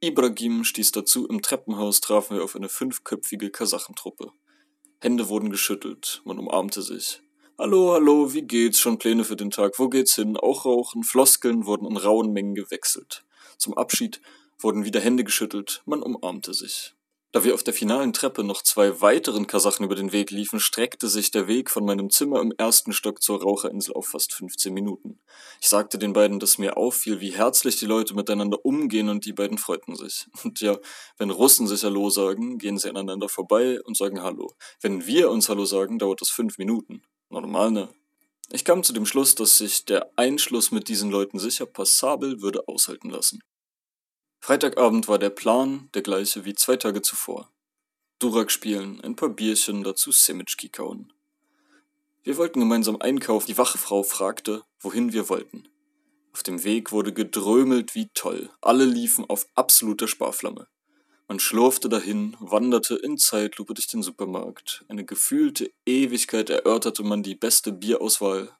Ibrahim 0.00 0.64
stieß 0.64 0.90
dazu, 0.90 1.28
im 1.28 1.42
Treppenhaus 1.42 2.00
trafen 2.00 2.36
wir 2.36 2.42
auf 2.42 2.56
eine 2.56 2.68
fünfköpfige 2.68 3.50
Kasachentruppe. 3.50 4.32
Hände 5.00 5.28
wurden 5.28 5.50
geschüttelt, 5.50 6.22
man 6.24 6.40
umarmte 6.40 6.82
sich. 6.82 7.22
Hallo, 7.56 7.92
hallo, 7.92 8.32
wie 8.32 8.42
geht's? 8.42 8.80
Schon 8.80 8.98
Pläne 8.98 9.22
für 9.22 9.36
den 9.36 9.50
Tag? 9.50 9.78
Wo 9.78 9.88
geht's 9.88 10.16
hin? 10.16 10.36
Auch 10.36 10.64
rauchen? 10.64 11.04
Floskeln 11.04 11.66
wurden 11.66 11.86
in 11.86 11.96
rauen 11.96 12.32
Mengen 12.32 12.56
gewechselt. 12.56 13.24
Zum 13.58 13.74
Abschied 13.74 14.20
wurden 14.58 14.84
wieder 14.84 15.00
Hände 15.00 15.22
geschüttelt, 15.22 15.82
man 15.84 16.02
umarmte 16.02 16.54
sich. 16.54 16.94
Da 17.32 17.44
wir 17.44 17.54
auf 17.54 17.62
der 17.62 17.72
finalen 17.72 18.12
Treppe 18.12 18.44
noch 18.44 18.60
zwei 18.60 19.00
weiteren 19.00 19.46
Kasachen 19.46 19.86
über 19.86 19.94
den 19.94 20.12
Weg 20.12 20.30
liefen, 20.30 20.60
streckte 20.60 21.08
sich 21.08 21.30
der 21.30 21.48
Weg 21.48 21.70
von 21.70 21.82
meinem 21.82 22.10
Zimmer 22.10 22.42
im 22.42 22.52
ersten 22.58 22.92
Stock 22.92 23.22
zur 23.22 23.40
Raucherinsel 23.40 23.94
auf 23.94 24.08
fast 24.08 24.34
15 24.34 24.74
Minuten. 24.74 25.18
Ich 25.58 25.70
sagte 25.70 25.96
den 25.96 26.12
beiden, 26.12 26.40
dass 26.40 26.58
mir 26.58 26.76
auffiel, 26.76 27.20
wie 27.20 27.34
herzlich 27.34 27.78
die 27.78 27.86
Leute 27.86 28.12
miteinander 28.14 28.62
umgehen 28.66 29.08
und 29.08 29.24
die 29.24 29.32
beiden 29.32 29.56
freuten 29.56 29.96
sich. 29.96 30.26
Und 30.44 30.60
ja, 30.60 30.76
wenn 31.16 31.30
Russen 31.30 31.66
sich 31.66 31.82
Hallo 31.84 32.10
sagen, 32.10 32.58
gehen 32.58 32.76
sie 32.76 32.90
aneinander 32.90 33.30
vorbei 33.30 33.80
und 33.82 33.96
sagen 33.96 34.22
Hallo. 34.22 34.52
Wenn 34.82 35.06
wir 35.06 35.30
uns 35.30 35.48
Hallo 35.48 35.64
sagen, 35.64 35.98
dauert 35.98 36.20
das 36.20 36.28
fünf 36.28 36.58
Minuten. 36.58 37.02
Normal, 37.30 37.70
ne? 37.70 37.88
Ich 38.50 38.66
kam 38.66 38.82
zu 38.82 38.92
dem 38.92 39.06
Schluss, 39.06 39.34
dass 39.34 39.56
sich 39.56 39.86
der 39.86 40.10
Einschluss 40.16 40.70
mit 40.70 40.88
diesen 40.88 41.10
Leuten 41.10 41.38
sicher 41.38 41.64
passabel 41.64 42.42
würde 42.42 42.68
aushalten 42.68 43.08
lassen. 43.08 43.40
Freitagabend 44.44 45.06
war 45.06 45.20
der 45.20 45.30
Plan 45.30 45.88
der 45.94 46.02
gleiche 46.02 46.44
wie 46.44 46.54
zwei 46.54 46.74
Tage 46.76 47.00
zuvor. 47.00 47.48
Durak 48.18 48.50
spielen, 48.50 49.00
ein 49.02 49.14
paar 49.14 49.28
Bierchen, 49.28 49.84
dazu 49.84 50.10
Semitschki 50.10 50.68
kauen. 50.68 51.12
Wir 52.24 52.36
wollten 52.38 52.58
gemeinsam 52.58 53.00
einkaufen, 53.00 53.46
die 53.46 53.56
Wachfrau 53.56 54.02
fragte, 54.02 54.64
wohin 54.80 55.12
wir 55.12 55.28
wollten. 55.28 55.68
Auf 56.32 56.42
dem 56.42 56.64
Weg 56.64 56.90
wurde 56.90 57.12
gedrömelt 57.12 57.94
wie 57.94 58.08
toll, 58.14 58.50
alle 58.60 58.84
liefen 58.84 59.24
auf 59.30 59.46
absoluter 59.54 60.08
Sparflamme. 60.08 60.66
Man 61.28 61.38
schlurfte 61.38 61.88
dahin, 61.88 62.36
wanderte 62.40 62.96
in 62.96 63.18
Zeitlupe 63.18 63.74
durch 63.74 63.86
den 63.86 64.02
Supermarkt. 64.02 64.84
Eine 64.88 65.04
gefühlte 65.04 65.70
Ewigkeit 65.86 66.50
erörterte 66.50 67.04
man 67.04 67.22
die 67.22 67.36
beste 67.36 67.70
Bierauswahl 67.70 68.50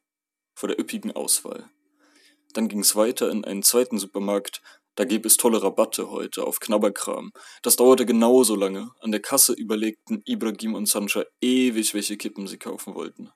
vor 0.55 0.69
der 0.69 0.79
üppigen 0.79 1.11
Auswahl. 1.11 1.69
Dann 2.53 2.69
ging's 2.69 2.95
weiter 2.95 3.29
in 3.29 3.43
einen 3.43 3.63
zweiten 3.63 3.99
Supermarkt, 3.99 4.61
da 4.95 5.05
gäbe 5.05 5.27
es 5.27 5.37
tolle 5.37 5.61
Rabatte 5.61 6.11
heute 6.11 6.43
auf 6.43 6.59
Knabberkram. 6.59 7.31
Das 7.61 7.75
dauerte 7.75 8.05
genauso 8.05 8.55
lange. 8.55 8.91
An 8.99 9.11
der 9.11 9.21
Kasse 9.21 9.53
überlegten 9.53 10.21
Ibrahim 10.25 10.75
und 10.75 10.87
Sancha 10.87 11.23
ewig, 11.41 11.93
welche 11.93 12.17
Kippen 12.17 12.47
sie 12.47 12.57
kaufen 12.57 12.93
wollten. 12.93 13.31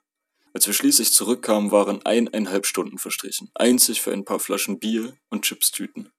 Als 0.52 0.66
wir 0.66 0.74
schließlich 0.74 1.12
zurückkamen, 1.12 1.70
waren 1.70 2.04
eineinhalb 2.04 2.66
Stunden 2.66 2.98
verstrichen. 2.98 3.50
Einzig 3.54 4.00
für 4.00 4.12
ein 4.12 4.24
paar 4.24 4.40
Flaschen 4.40 4.78
Bier 4.78 5.16
und 5.30 5.44
Chipstüten. 5.44 6.10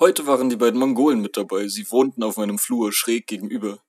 Heute 0.00 0.26
waren 0.26 0.48
die 0.48 0.56
beiden 0.56 0.80
Mongolen 0.80 1.20
mit 1.20 1.36
dabei. 1.36 1.68
Sie 1.68 1.90
wohnten 1.90 2.22
auf 2.22 2.36
meinem 2.36 2.58
Flur 2.58 2.92
schräg 2.92 3.26
gegenüber. 3.26 3.82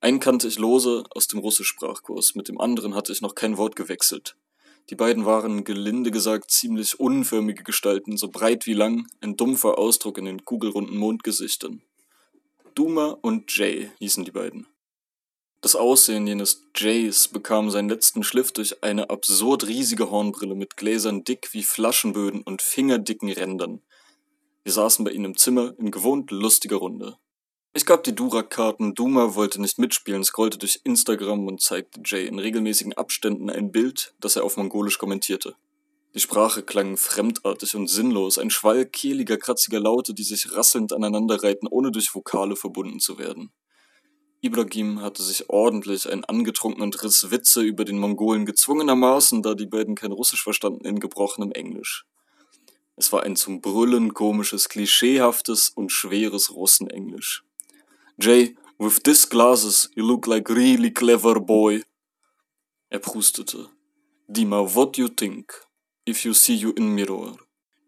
Einen 0.00 0.20
kannte 0.20 0.46
ich 0.46 0.58
lose 0.58 1.04
aus 1.10 1.26
dem 1.26 1.40
Russischsprachkurs, 1.40 2.36
mit 2.36 2.48
dem 2.48 2.60
anderen 2.60 2.94
hatte 2.94 3.12
ich 3.12 3.20
noch 3.20 3.34
kein 3.34 3.56
Wort 3.56 3.74
gewechselt. 3.74 4.36
Die 4.90 4.94
beiden 4.94 5.26
waren, 5.26 5.64
gelinde 5.64 6.10
gesagt, 6.10 6.50
ziemlich 6.50 6.98
unförmige 6.98 7.62
Gestalten, 7.62 8.16
so 8.16 8.28
breit 8.28 8.66
wie 8.66 8.72
lang, 8.72 9.06
ein 9.20 9.36
dumpfer 9.36 9.78
Ausdruck 9.78 10.16
in 10.16 10.24
den 10.24 10.44
kugelrunden 10.44 10.96
Mondgesichtern. 10.96 11.82
Duma 12.74 13.18
und 13.20 13.54
Jay 13.54 13.90
hießen 13.98 14.24
die 14.24 14.30
beiden. 14.30 14.66
Das 15.60 15.74
Aussehen 15.74 16.26
jenes 16.26 16.64
Jays 16.76 17.28
bekam 17.28 17.68
seinen 17.70 17.88
letzten 17.88 18.22
Schliff 18.22 18.52
durch 18.52 18.82
eine 18.84 19.10
absurd 19.10 19.66
riesige 19.66 20.10
Hornbrille 20.10 20.54
mit 20.54 20.76
Gläsern 20.76 21.24
dick 21.24 21.48
wie 21.52 21.64
Flaschenböden 21.64 22.42
und 22.42 22.62
fingerdicken 22.62 23.30
Rändern. 23.30 23.82
Wir 24.62 24.72
saßen 24.72 25.04
bei 25.04 25.10
ihnen 25.10 25.24
im 25.24 25.36
Zimmer 25.36 25.74
in 25.78 25.90
gewohnt 25.90 26.30
lustiger 26.30 26.76
Runde. 26.76 27.18
Ich 27.78 27.86
gab 27.86 28.02
die 28.02 28.12
Durak-Karten, 28.12 28.96
Duma 28.96 29.36
wollte 29.36 29.60
nicht 29.60 29.78
mitspielen, 29.78 30.24
scrollte 30.24 30.58
durch 30.58 30.80
Instagram 30.82 31.46
und 31.46 31.62
zeigte 31.62 32.00
Jay 32.04 32.26
in 32.26 32.40
regelmäßigen 32.40 32.94
Abständen 32.94 33.50
ein 33.50 33.70
Bild, 33.70 34.16
das 34.18 34.34
er 34.34 34.42
auf 34.42 34.56
Mongolisch 34.56 34.98
kommentierte. 34.98 35.54
Die 36.12 36.18
Sprache 36.18 36.64
klang 36.64 36.96
fremdartig 36.96 37.76
und 37.76 37.86
sinnlos, 37.86 38.36
ein 38.36 38.50
Schwall 38.50 38.84
kehliger, 38.84 39.36
kratziger 39.36 39.78
Laute, 39.78 40.12
die 40.12 40.24
sich 40.24 40.56
rasselnd 40.56 40.92
aneinanderreihten, 40.92 41.68
ohne 41.68 41.92
durch 41.92 42.12
Vokale 42.12 42.56
verbunden 42.56 42.98
zu 42.98 43.16
werden. 43.16 43.52
Ibrahim 44.40 45.00
hatte 45.00 45.22
sich 45.22 45.48
ordentlich 45.48 46.10
ein 46.10 46.24
angetrunken 46.24 46.82
und 46.82 47.00
riss 47.04 47.30
Witze 47.30 47.62
über 47.62 47.84
den 47.84 48.00
Mongolen 48.00 48.44
gezwungenermaßen, 48.44 49.40
da 49.44 49.54
die 49.54 49.66
beiden 49.66 49.94
kein 49.94 50.10
Russisch 50.10 50.42
verstanden, 50.42 50.84
in 50.84 50.98
gebrochenem 50.98 51.52
Englisch. 51.52 52.06
Es 52.96 53.12
war 53.12 53.22
ein 53.22 53.36
zum 53.36 53.60
Brüllen 53.60 54.14
komisches, 54.14 54.68
klischeehaftes 54.68 55.68
und 55.68 55.92
schweres 55.92 56.52
Russenenglisch. 56.52 57.44
Jay, 58.20 58.56
with 58.80 59.04
these 59.04 59.24
glasses, 59.24 59.88
you 59.94 60.04
look 60.04 60.26
like 60.26 60.50
really 60.50 60.90
clever 60.90 61.38
boy. 61.38 61.82
Er 62.90 62.98
prustete. 62.98 63.68
Dima, 64.28 64.64
what 64.74 64.98
you 64.98 65.08
think? 65.08 65.52
If 66.04 66.24
you 66.24 66.34
see 66.34 66.56
you 66.56 66.72
in 66.76 66.96
mirror. 66.96 67.36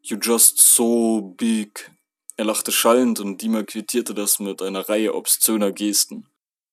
You 0.04 0.18
just 0.18 0.60
so 0.60 1.20
big. 1.37 1.90
Er 2.37 2.44
lachte 2.44 2.70
schallend 2.70 3.18
und 3.18 3.42
Dima 3.42 3.64
quittierte 3.64 4.14
das 4.14 4.38
mit 4.38 4.62
einer 4.62 4.88
Reihe 4.88 5.14
obszöner 5.14 5.72
Gesten. 5.72 6.28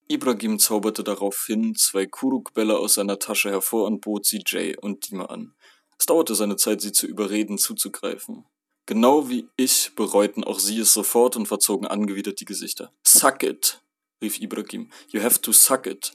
Ibrahim 0.07 0.59
zauberte 0.59 1.03
daraufhin 1.03 1.73
zwei 1.73 2.05
Kuruk-Bälle 2.05 2.77
aus 2.77 2.93
seiner 2.93 3.17
Tasche 3.17 3.49
hervor 3.49 3.87
und 3.87 4.01
bot 4.01 4.27
sie 4.27 4.43
Jay 4.45 4.77
und 4.77 5.09
Dima 5.09 5.25
an. 5.25 5.55
Es 5.97 6.05
dauerte 6.05 6.35
seine 6.35 6.57
Zeit, 6.57 6.81
sie 6.81 6.91
zu 6.91 7.07
überreden, 7.07 7.57
zuzugreifen. 7.57 8.45
Genau 8.87 9.29
wie 9.29 9.49
ich 9.57 9.91
bereuten 9.95 10.45
auch 10.45 10.59
sie 10.59 10.79
es 10.79 10.93
sofort 10.93 11.35
und 11.35 11.45
verzogen 11.45 11.85
angewidert 11.85 12.39
die 12.39 12.45
Gesichter. 12.45 12.89
Suck 13.03 13.43
it, 13.43 13.81
rief 14.21 14.39
Ibrahim. 14.39 14.89
You 15.09 15.21
have 15.21 15.41
to 15.41 15.51
suck 15.51 15.85
it. 15.85 16.13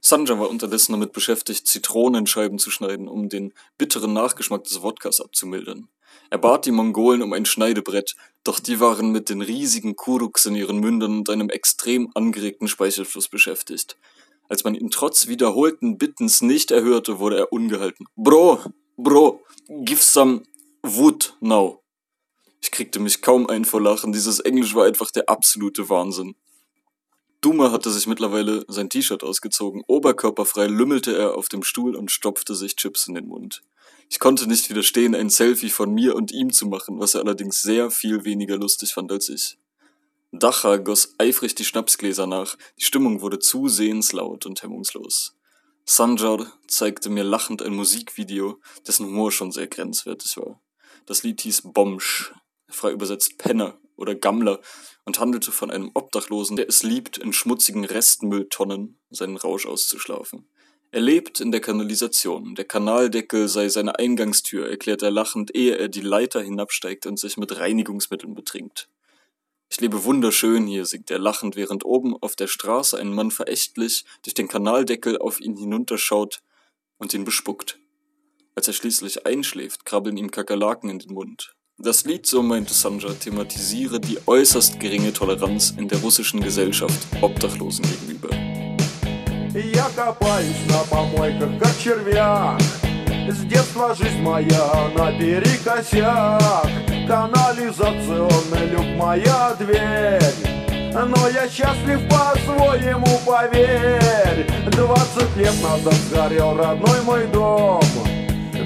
Sanja 0.00 0.36
war 0.38 0.50
unterdessen 0.50 0.92
damit 0.92 1.12
beschäftigt, 1.12 1.68
Zitronenscheiben 1.68 2.58
zu 2.58 2.72
schneiden, 2.72 3.06
um 3.06 3.28
den 3.28 3.54
bitteren 3.78 4.12
Nachgeschmack 4.12 4.64
des 4.64 4.82
Wodkas 4.82 5.20
abzumildern. 5.20 5.88
Er 6.28 6.38
bat 6.38 6.66
die 6.66 6.72
Mongolen 6.72 7.22
um 7.22 7.32
ein 7.32 7.46
Schneidebrett, 7.46 8.16
doch 8.42 8.58
die 8.58 8.80
waren 8.80 9.12
mit 9.12 9.28
den 9.28 9.40
riesigen 9.40 9.94
Kuruks 9.94 10.44
in 10.44 10.56
ihren 10.56 10.80
Mündern 10.80 11.18
und 11.18 11.30
einem 11.30 11.50
extrem 11.50 12.10
angeregten 12.14 12.66
Speichelfluss 12.66 13.28
beschäftigt. 13.28 13.96
Als 14.48 14.64
man 14.64 14.74
ihn 14.74 14.90
trotz 14.90 15.28
wiederholten 15.28 15.98
Bittens 15.98 16.40
nicht 16.40 16.72
erhörte, 16.72 17.20
wurde 17.20 17.36
er 17.38 17.52
ungehalten. 17.52 18.06
Bro, 18.16 18.60
bro, 18.96 19.40
give 19.68 20.02
some 20.02 20.42
wood 20.94 21.36
now. 21.40 21.82
Ich 22.60 22.70
kriegte 22.70 22.98
mich 22.98 23.22
kaum 23.22 23.48
ein 23.48 23.64
vor 23.64 23.80
Lachen, 23.80 24.12
dieses 24.12 24.40
Englisch 24.40 24.74
war 24.74 24.86
einfach 24.86 25.10
der 25.10 25.28
absolute 25.28 25.88
Wahnsinn. 25.88 26.34
Duma 27.40 27.70
hatte 27.70 27.90
sich 27.90 28.06
mittlerweile 28.06 28.64
sein 28.68 28.88
T-Shirt 28.88 29.22
ausgezogen, 29.22 29.82
oberkörperfrei 29.86 30.66
lümmelte 30.66 31.16
er 31.16 31.34
auf 31.36 31.48
dem 31.48 31.62
Stuhl 31.62 31.94
und 31.94 32.10
stopfte 32.10 32.54
sich 32.54 32.76
Chips 32.76 33.06
in 33.06 33.14
den 33.14 33.28
Mund. 33.28 33.62
Ich 34.08 34.18
konnte 34.18 34.48
nicht 34.48 34.70
widerstehen, 34.70 35.14
ein 35.14 35.30
Selfie 35.30 35.70
von 35.70 35.92
mir 35.92 36.14
und 36.14 36.32
ihm 36.32 36.52
zu 36.52 36.66
machen, 36.66 36.98
was 36.98 37.14
er 37.14 37.20
allerdings 37.22 37.62
sehr 37.62 37.90
viel 37.90 38.24
weniger 38.24 38.56
lustig 38.56 38.94
fand 38.94 39.12
als 39.12 39.28
ich. 39.28 39.58
Dacha 40.32 40.76
goss 40.76 41.14
eifrig 41.18 41.54
die 41.54 41.64
Schnapsgläser 41.64 42.26
nach, 42.26 42.56
die 42.78 42.84
Stimmung 42.84 43.20
wurde 43.20 43.38
zusehends 43.38 44.12
laut 44.12 44.46
und 44.46 44.62
hemmungslos. 44.62 45.36
Sanjar 45.84 46.52
zeigte 46.66 47.10
mir 47.10 47.22
lachend 47.22 47.62
ein 47.62 47.74
Musikvideo, 47.74 48.60
dessen 48.86 49.06
Humor 49.06 49.30
schon 49.30 49.52
sehr 49.52 49.68
grenzwertig 49.68 50.36
war. 50.36 50.60
Das 51.06 51.22
Lied 51.22 51.40
hieß 51.40 51.72
Bomsch, 51.72 52.34
frei 52.68 52.90
übersetzt 52.90 53.38
Penner 53.38 53.78
oder 53.96 54.14
Gammler, 54.14 54.60
und 55.06 55.20
handelte 55.20 55.52
von 55.52 55.70
einem 55.70 55.92
Obdachlosen, 55.94 56.56
der 56.56 56.68
es 56.68 56.82
liebt, 56.82 57.16
in 57.16 57.32
schmutzigen 57.32 57.84
Restmülltonnen 57.84 58.98
seinen 59.08 59.36
Rausch 59.36 59.64
auszuschlafen. 59.64 60.48
Er 60.90 61.00
lebt 61.00 61.40
in 61.40 61.52
der 61.52 61.60
Kanalisation. 61.60 62.54
Der 62.54 62.64
Kanaldeckel 62.64 63.48
sei 63.48 63.68
seine 63.68 63.98
Eingangstür, 63.98 64.68
erklärt 64.68 65.02
er 65.02 65.10
lachend, 65.10 65.54
ehe 65.54 65.76
er 65.76 65.88
die 65.88 66.00
Leiter 66.00 66.42
hinabsteigt 66.42 67.06
und 67.06 67.18
sich 67.18 67.36
mit 67.36 67.56
Reinigungsmitteln 67.56 68.34
betrinkt. 68.34 68.88
Ich 69.68 69.80
lebe 69.80 70.04
wunderschön 70.04 70.66
hier, 70.66 70.86
singt 70.86 71.10
er 71.10 71.18
lachend, 71.18 71.56
während 71.56 71.84
oben 71.84 72.16
auf 72.20 72.36
der 72.36 72.46
Straße 72.46 72.98
ein 72.98 73.12
Mann 73.12 73.30
verächtlich 73.30 74.04
durch 74.22 74.34
den 74.34 74.48
Kanaldeckel 74.48 75.18
auf 75.18 75.40
ihn 75.40 75.56
hinunterschaut 75.56 76.40
und 76.98 77.14
ihn 77.14 77.24
bespuckt. 77.24 77.78
Als 78.55 78.67
er 78.67 78.73
schließlich 78.73 79.25
einschläft, 79.25 79.85
krabbeln 79.85 80.17
ihm 80.17 80.29
Kakerlaken 80.29 80.89
in 80.89 80.99
den 80.99 81.13
Mund. 81.13 81.55
Das 81.77 82.05
Lied, 82.05 82.27
so 82.27 82.43
meinte 82.43 82.73
Sanja, 82.73 83.13
thematisiere 83.13 83.99
die 83.99 84.19
äußerst 84.27 84.79
geringe 84.79 85.13
Toleranz 85.13 85.73
in 85.77 85.87
der 85.87 85.99
russischen 85.99 86.41
Gesellschaft 86.41 87.07
Obdachlosen 87.21 87.85
gegenüber. 87.85 88.29
Я 89.53 89.89
копаюсь 89.95 90.65
на 90.69 90.83
помойках, 90.89 91.59
как 91.59 91.77
червяк 91.77 92.61
С 93.27 93.39
детства 93.45 93.93
жизнь 93.93 94.21
моя 94.21 94.89
наперекосяк 94.95 96.69
Канализационный 97.05 98.67
люк 98.71 98.85
моя 98.97 99.53
дверь 99.59 100.21
Но 100.93 101.27
я 101.27 101.49
счастлив 101.49 101.99
по-своему, 102.07 103.19
поверь 103.25 104.47
Двадцать 104.71 105.35
лет 105.35 105.55
назад 105.61 105.95
сгорел 106.09 106.55
родной 106.55 107.01
мой 107.01 107.27
дом 107.27 107.81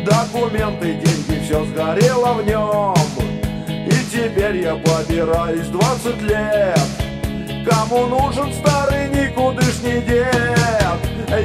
Документы, 0.05 0.93
деньги, 0.93 1.43
все 1.43 1.63
сгорело 1.65 2.33
в 2.33 2.45
нем 2.45 2.93
И 3.67 4.05
теперь 4.11 4.57
я 4.57 4.75
побираюсь 4.75 5.67
двадцать 5.67 6.21
лет 6.21 6.79
Кому 7.67 8.07
нужен 8.07 8.53
старый 8.53 9.09
никудышний 9.09 10.01
дед? 10.01 10.85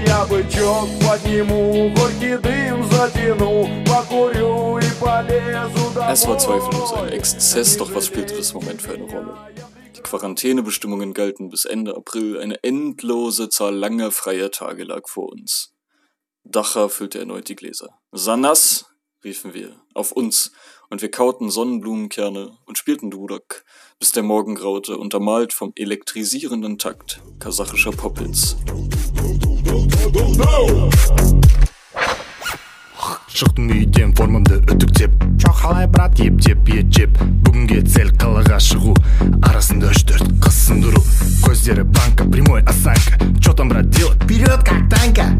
Я 0.06 0.24
бычок 0.26 0.88
подниму, 1.00 1.92
горький 1.96 2.36
дым 2.36 2.84
затяну 2.90 3.68
Покурю 3.86 4.78
и 4.78 4.90
полезу 5.00 5.94
домой 5.94 6.12
Es 6.12 6.26
war 6.26 6.38
zweifellos 6.38 6.92
ein 6.92 7.08
Exzess, 7.08 7.76
doch 7.78 7.94
was 7.94 8.06
spielte 8.06 8.36
das 8.36 8.52
Moment 8.52 8.82
für 8.82 8.92
eine 8.92 9.04
Rolle? 9.04 9.36
Die 9.96 10.02
Quarantänebestimmungen 10.02 11.12
galten 11.12 11.50
bis 11.50 11.64
Ende 11.64 11.94
April, 11.96 12.38
eine 12.38 12.62
endlose 12.62 13.48
Zahl 13.48 13.74
langer 13.74 14.10
freier 14.10 14.50
Tage 14.50 14.84
lag 14.84 15.06
vor 15.06 15.30
uns. 15.30 15.74
Dacher 16.44 16.88
füllte 16.88 17.18
erneut 17.18 17.48
die 17.48 17.54
Gläser. 17.54 17.98
Sanas, 18.14 18.86
riefen 19.24 19.54
wir, 19.54 19.76
auf 19.94 20.12
uns, 20.12 20.52
und 20.90 21.02
wir 21.02 21.10
kauten 21.10 21.50
Sonnenblumenkerne 21.50 22.56
und 22.66 22.78
spielten 22.78 23.10
Durak, 23.10 23.64
bis 23.98 24.12
der 24.12 24.22
Morgen 24.22 24.54
graute, 24.56 24.98
untermalt 24.98 25.52
vom 25.52 25.72
elektrisierenden 25.76 26.78
Takt 26.78 27.20
kasachischer 27.38 27.92
Poppels. 27.92 28.56
шықтым 33.40 33.70
үйден 33.72 34.10
формамды 34.18 34.58
үтіктеп 34.68 35.14
чоқ 35.40 35.60
қалай 35.62 35.86
брат 35.88 36.18
ептеп 36.20 36.66
ет 36.74 36.90
жеп 36.92 37.14
бүгінге 37.46 37.78
цель 37.88 38.10
қалаға 38.20 38.58
шығу 38.60 38.92
арасында 39.48 39.92
үш 39.94 40.02
төрт 40.10 40.34
қыз 40.44 40.58
сындыру 40.66 41.00
көздері 41.46 41.86
банка 41.88 42.26
прямой 42.26 42.60
осанка 42.68 43.16
че 43.40 43.54
там 43.54 43.70
брат 43.70 43.88
делать 43.88 44.20
вперед 44.24 44.60
как 44.66 44.82
танка 44.90 45.30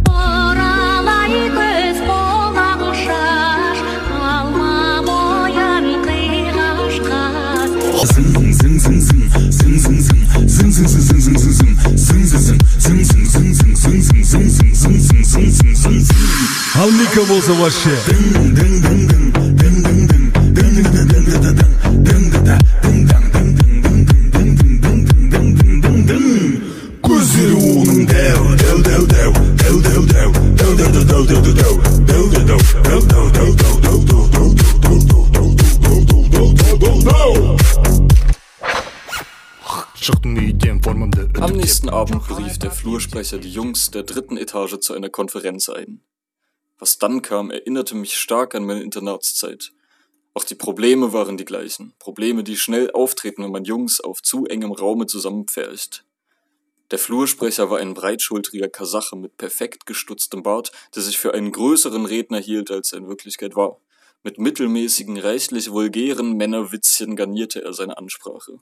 ал 16.85 16.90
ника 16.90 17.22
болса 17.29 17.53
вообще 17.53 17.90
көздері 27.03 27.55
оның 27.81 28.00
дәу 28.11 28.44
дәу 28.61 28.79
дәу 28.87 29.05
дәу 29.11 29.26
дәу 29.26 29.76
дәу 29.83 30.05
дәу 30.57 30.70
дәу 30.70 30.85
дәу 30.90 31.24
дәу 31.26 31.44
дәу 31.44 31.50
дәу 31.50 32.05
дәу 32.07 32.26
дәу 32.31 32.50
дәу 32.90 33.29
дәу 33.31 33.31
дәу 33.31 33.31
дәу 33.31 33.64
дәу 34.81 35.24
дәу 35.81 36.05
дәу 36.31 36.48
дәу 36.53 36.76
дәу 36.81 36.96
дәу 37.07 37.31
шықтым 40.00 40.33
үйден 40.40 40.79
формамды 40.81 41.22
Am 41.40 41.50
үтіктеп 41.50 41.57
nächsten 41.57 41.88
Abend 41.90 42.22
berief 42.29 42.59
der 42.59 42.70
Flursprecher 42.70 43.38
die 43.38 43.53
Jungs 43.53 43.90
der 43.90 44.03
dritten 44.03 44.37
Etage 44.37 44.81
zu 44.81 44.94
einer 44.94 45.11
Konferenz 45.11 45.68
ein. 45.68 46.00
Was 46.77 46.97
dann 46.97 47.21
kam, 47.21 47.51
erinnerte 47.51 47.95
mich 47.95 48.17
stark 48.17 48.55
an 48.55 48.65
meine 48.65 48.83
Internatszeit. 48.83 49.71
Auch 50.33 50.43
die 50.43 50.55
Probleme 50.55 51.13
waren 51.13 51.38
die 51.38 51.45
gleichen. 51.45 51.93
Probleme, 51.97 52.43
die 52.43 52.57
schnell 52.57 52.91
auftreten, 52.91 53.43
wenn 53.43 53.51
man 53.51 53.63
Jungs 53.63 54.01
auf 54.01 54.21
zu 54.21 54.45
engem 54.45 54.73
Raume 54.73 55.05
zusammenpfercht. 55.05 56.03
Der 56.91 56.99
Flursprecher 56.99 57.69
war 57.69 57.79
ein 57.79 57.93
breitschultriger 57.93 58.67
Kasache 58.67 59.15
mit 59.15 59.38
perfekt 59.38 59.85
gestutztem 59.85 60.43
Bart, 60.43 60.71
der 60.93 61.01
sich 61.01 61.17
für 61.17 61.33
einen 61.33 61.51
größeren 61.51 62.05
Redner 62.05 62.39
hielt, 62.39 62.69
als 62.69 62.91
er 62.91 62.99
in 62.99 63.07
Wirklichkeit 63.07 63.55
war. 63.55 63.79
Mit 64.23 64.38
mittelmäßigen, 64.38 65.17
reichlich 65.17 65.71
vulgären 65.71 66.33
Männerwitzchen 66.33 67.15
garnierte 67.15 67.63
er 67.63 67.73
seine 67.73 67.97
Ansprache. 67.97 68.59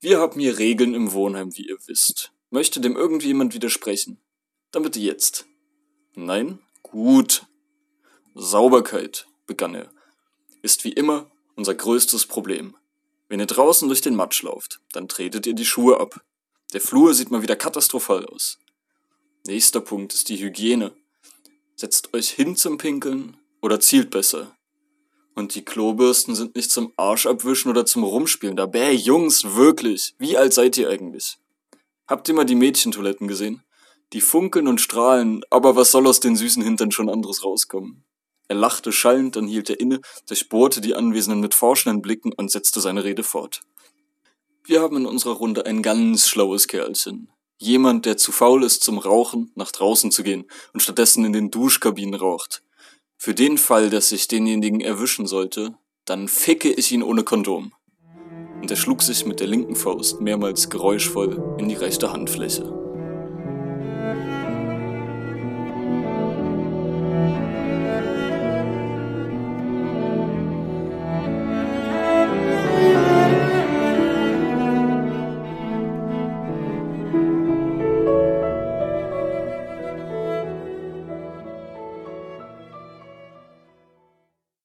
Wir 0.00 0.18
haben 0.18 0.40
hier 0.40 0.58
Regeln 0.58 0.94
im 0.94 1.12
Wohnheim, 1.12 1.56
wie 1.56 1.68
ihr 1.68 1.78
wisst. 1.86 2.32
Möchte 2.50 2.80
dem 2.80 2.96
irgendjemand 2.96 3.54
widersprechen? 3.54 4.20
Dann 4.72 4.82
bitte 4.82 5.00
jetzt. 5.00 5.46
Nein? 6.14 6.60
Gut. 6.82 7.46
Sauberkeit, 8.34 9.26
begann 9.46 9.74
er, 9.74 9.90
ist 10.62 10.84
wie 10.84 10.92
immer 10.92 11.30
unser 11.56 11.74
größtes 11.74 12.26
Problem. 12.26 12.76
Wenn 13.28 13.40
ihr 13.40 13.46
draußen 13.46 13.88
durch 13.88 14.00
den 14.00 14.16
Matsch 14.16 14.42
lauft, 14.42 14.80
dann 14.92 15.08
tretet 15.08 15.46
ihr 15.46 15.54
die 15.54 15.64
Schuhe 15.64 16.00
ab. 16.00 16.24
Der 16.72 16.80
Flur 16.80 17.14
sieht 17.14 17.30
mal 17.30 17.42
wieder 17.42 17.56
katastrophal 17.56 18.26
aus. 18.26 18.58
Nächster 19.46 19.80
Punkt 19.80 20.14
ist 20.14 20.28
die 20.28 20.38
Hygiene. 20.38 20.92
Setzt 21.76 22.14
euch 22.14 22.30
hin 22.30 22.56
zum 22.56 22.78
Pinkeln 22.78 23.36
oder 23.60 23.80
zielt 23.80 24.10
besser. 24.10 24.54
Und 25.34 25.54
die 25.54 25.64
Klobürsten 25.64 26.34
sind 26.34 26.56
nicht 26.56 26.70
zum 26.70 26.92
Arsch 26.96 27.26
abwischen 27.26 27.70
oder 27.70 27.86
zum 27.86 28.04
Rumspielen 28.04 28.56
da. 28.56 28.66
Bäh, 28.66 28.92
Jungs, 28.92 29.54
wirklich. 29.54 30.14
Wie 30.18 30.36
alt 30.36 30.52
seid 30.52 30.76
ihr 30.76 30.88
eigentlich? 30.90 31.38
Habt 32.06 32.28
ihr 32.28 32.34
mal 32.34 32.44
die 32.44 32.54
Mädchentoiletten 32.54 33.28
gesehen? 33.28 33.62
Die 34.12 34.20
funkeln 34.20 34.66
und 34.66 34.80
strahlen, 34.80 35.42
aber 35.50 35.76
was 35.76 35.92
soll 35.92 36.06
aus 36.06 36.18
den 36.18 36.34
süßen 36.34 36.62
Hintern 36.62 36.90
schon 36.90 37.08
anderes 37.08 37.44
rauskommen? 37.44 38.04
Er 38.48 38.56
lachte 38.56 38.90
schallend, 38.90 39.36
dann 39.36 39.46
hielt 39.46 39.70
er 39.70 39.78
inne, 39.78 40.00
durchbohrte 40.26 40.80
die 40.80 40.96
Anwesenden 40.96 41.40
mit 41.40 41.54
forschenden 41.54 42.02
Blicken 42.02 42.32
und 42.32 42.50
setzte 42.50 42.80
seine 42.80 43.04
Rede 43.04 43.22
fort. 43.22 43.60
Wir 44.64 44.82
haben 44.82 44.96
in 44.96 45.06
unserer 45.06 45.34
Runde 45.34 45.66
ein 45.66 45.82
ganz 45.82 46.28
schlaues 46.28 46.66
Kerlchen. 46.66 47.28
Jemand, 47.58 48.06
der 48.06 48.16
zu 48.16 48.32
faul 48.32 48.64
ist 48.64 48.82
zum 48.82 48.98
Rauchen, 48.98 49.52
nach 49.54 49.70
draußen 49.70 50.10
zu 50.10 50.24
gehen 50.24 50.46
und 50.72 50.80
stattdessen 50.80 51.24
in 51.24 51.32
den 51.32 51.50
Duschkabinen 51.52 52.14
raucht. 52.14 52.64
Für 53.16 53.34
den 53.34 53.58
Fall, 53.58 53.90
dass 53.90 54.10
ich 54.12 54.28
denjenigen 54.28 54.80
erwischen 54.80 55.26
sollte, 55.26 55.74
dann 56.04 56.26
ficke 56.26 56.72
ich 56.72 56.90
ihn 56.90 57.02
ohne 57.02 57.22
Kondom. 57.22 57.72
Und 58.62 58.70
er 58.70 58.76
schlug 58.76 59.02
sich 59.02 59.26
mit 59.26 59.40
der 59.40 59.46
linken 59.46 59.76
Faust 59.76 60.20
mehrmals 60.20 60.70
geräuschvoll 60.70 61.56
in 61.58 61.68
die 61.68 61.76
rechte 61.76 62.12
Handfläche. 62.12 62.79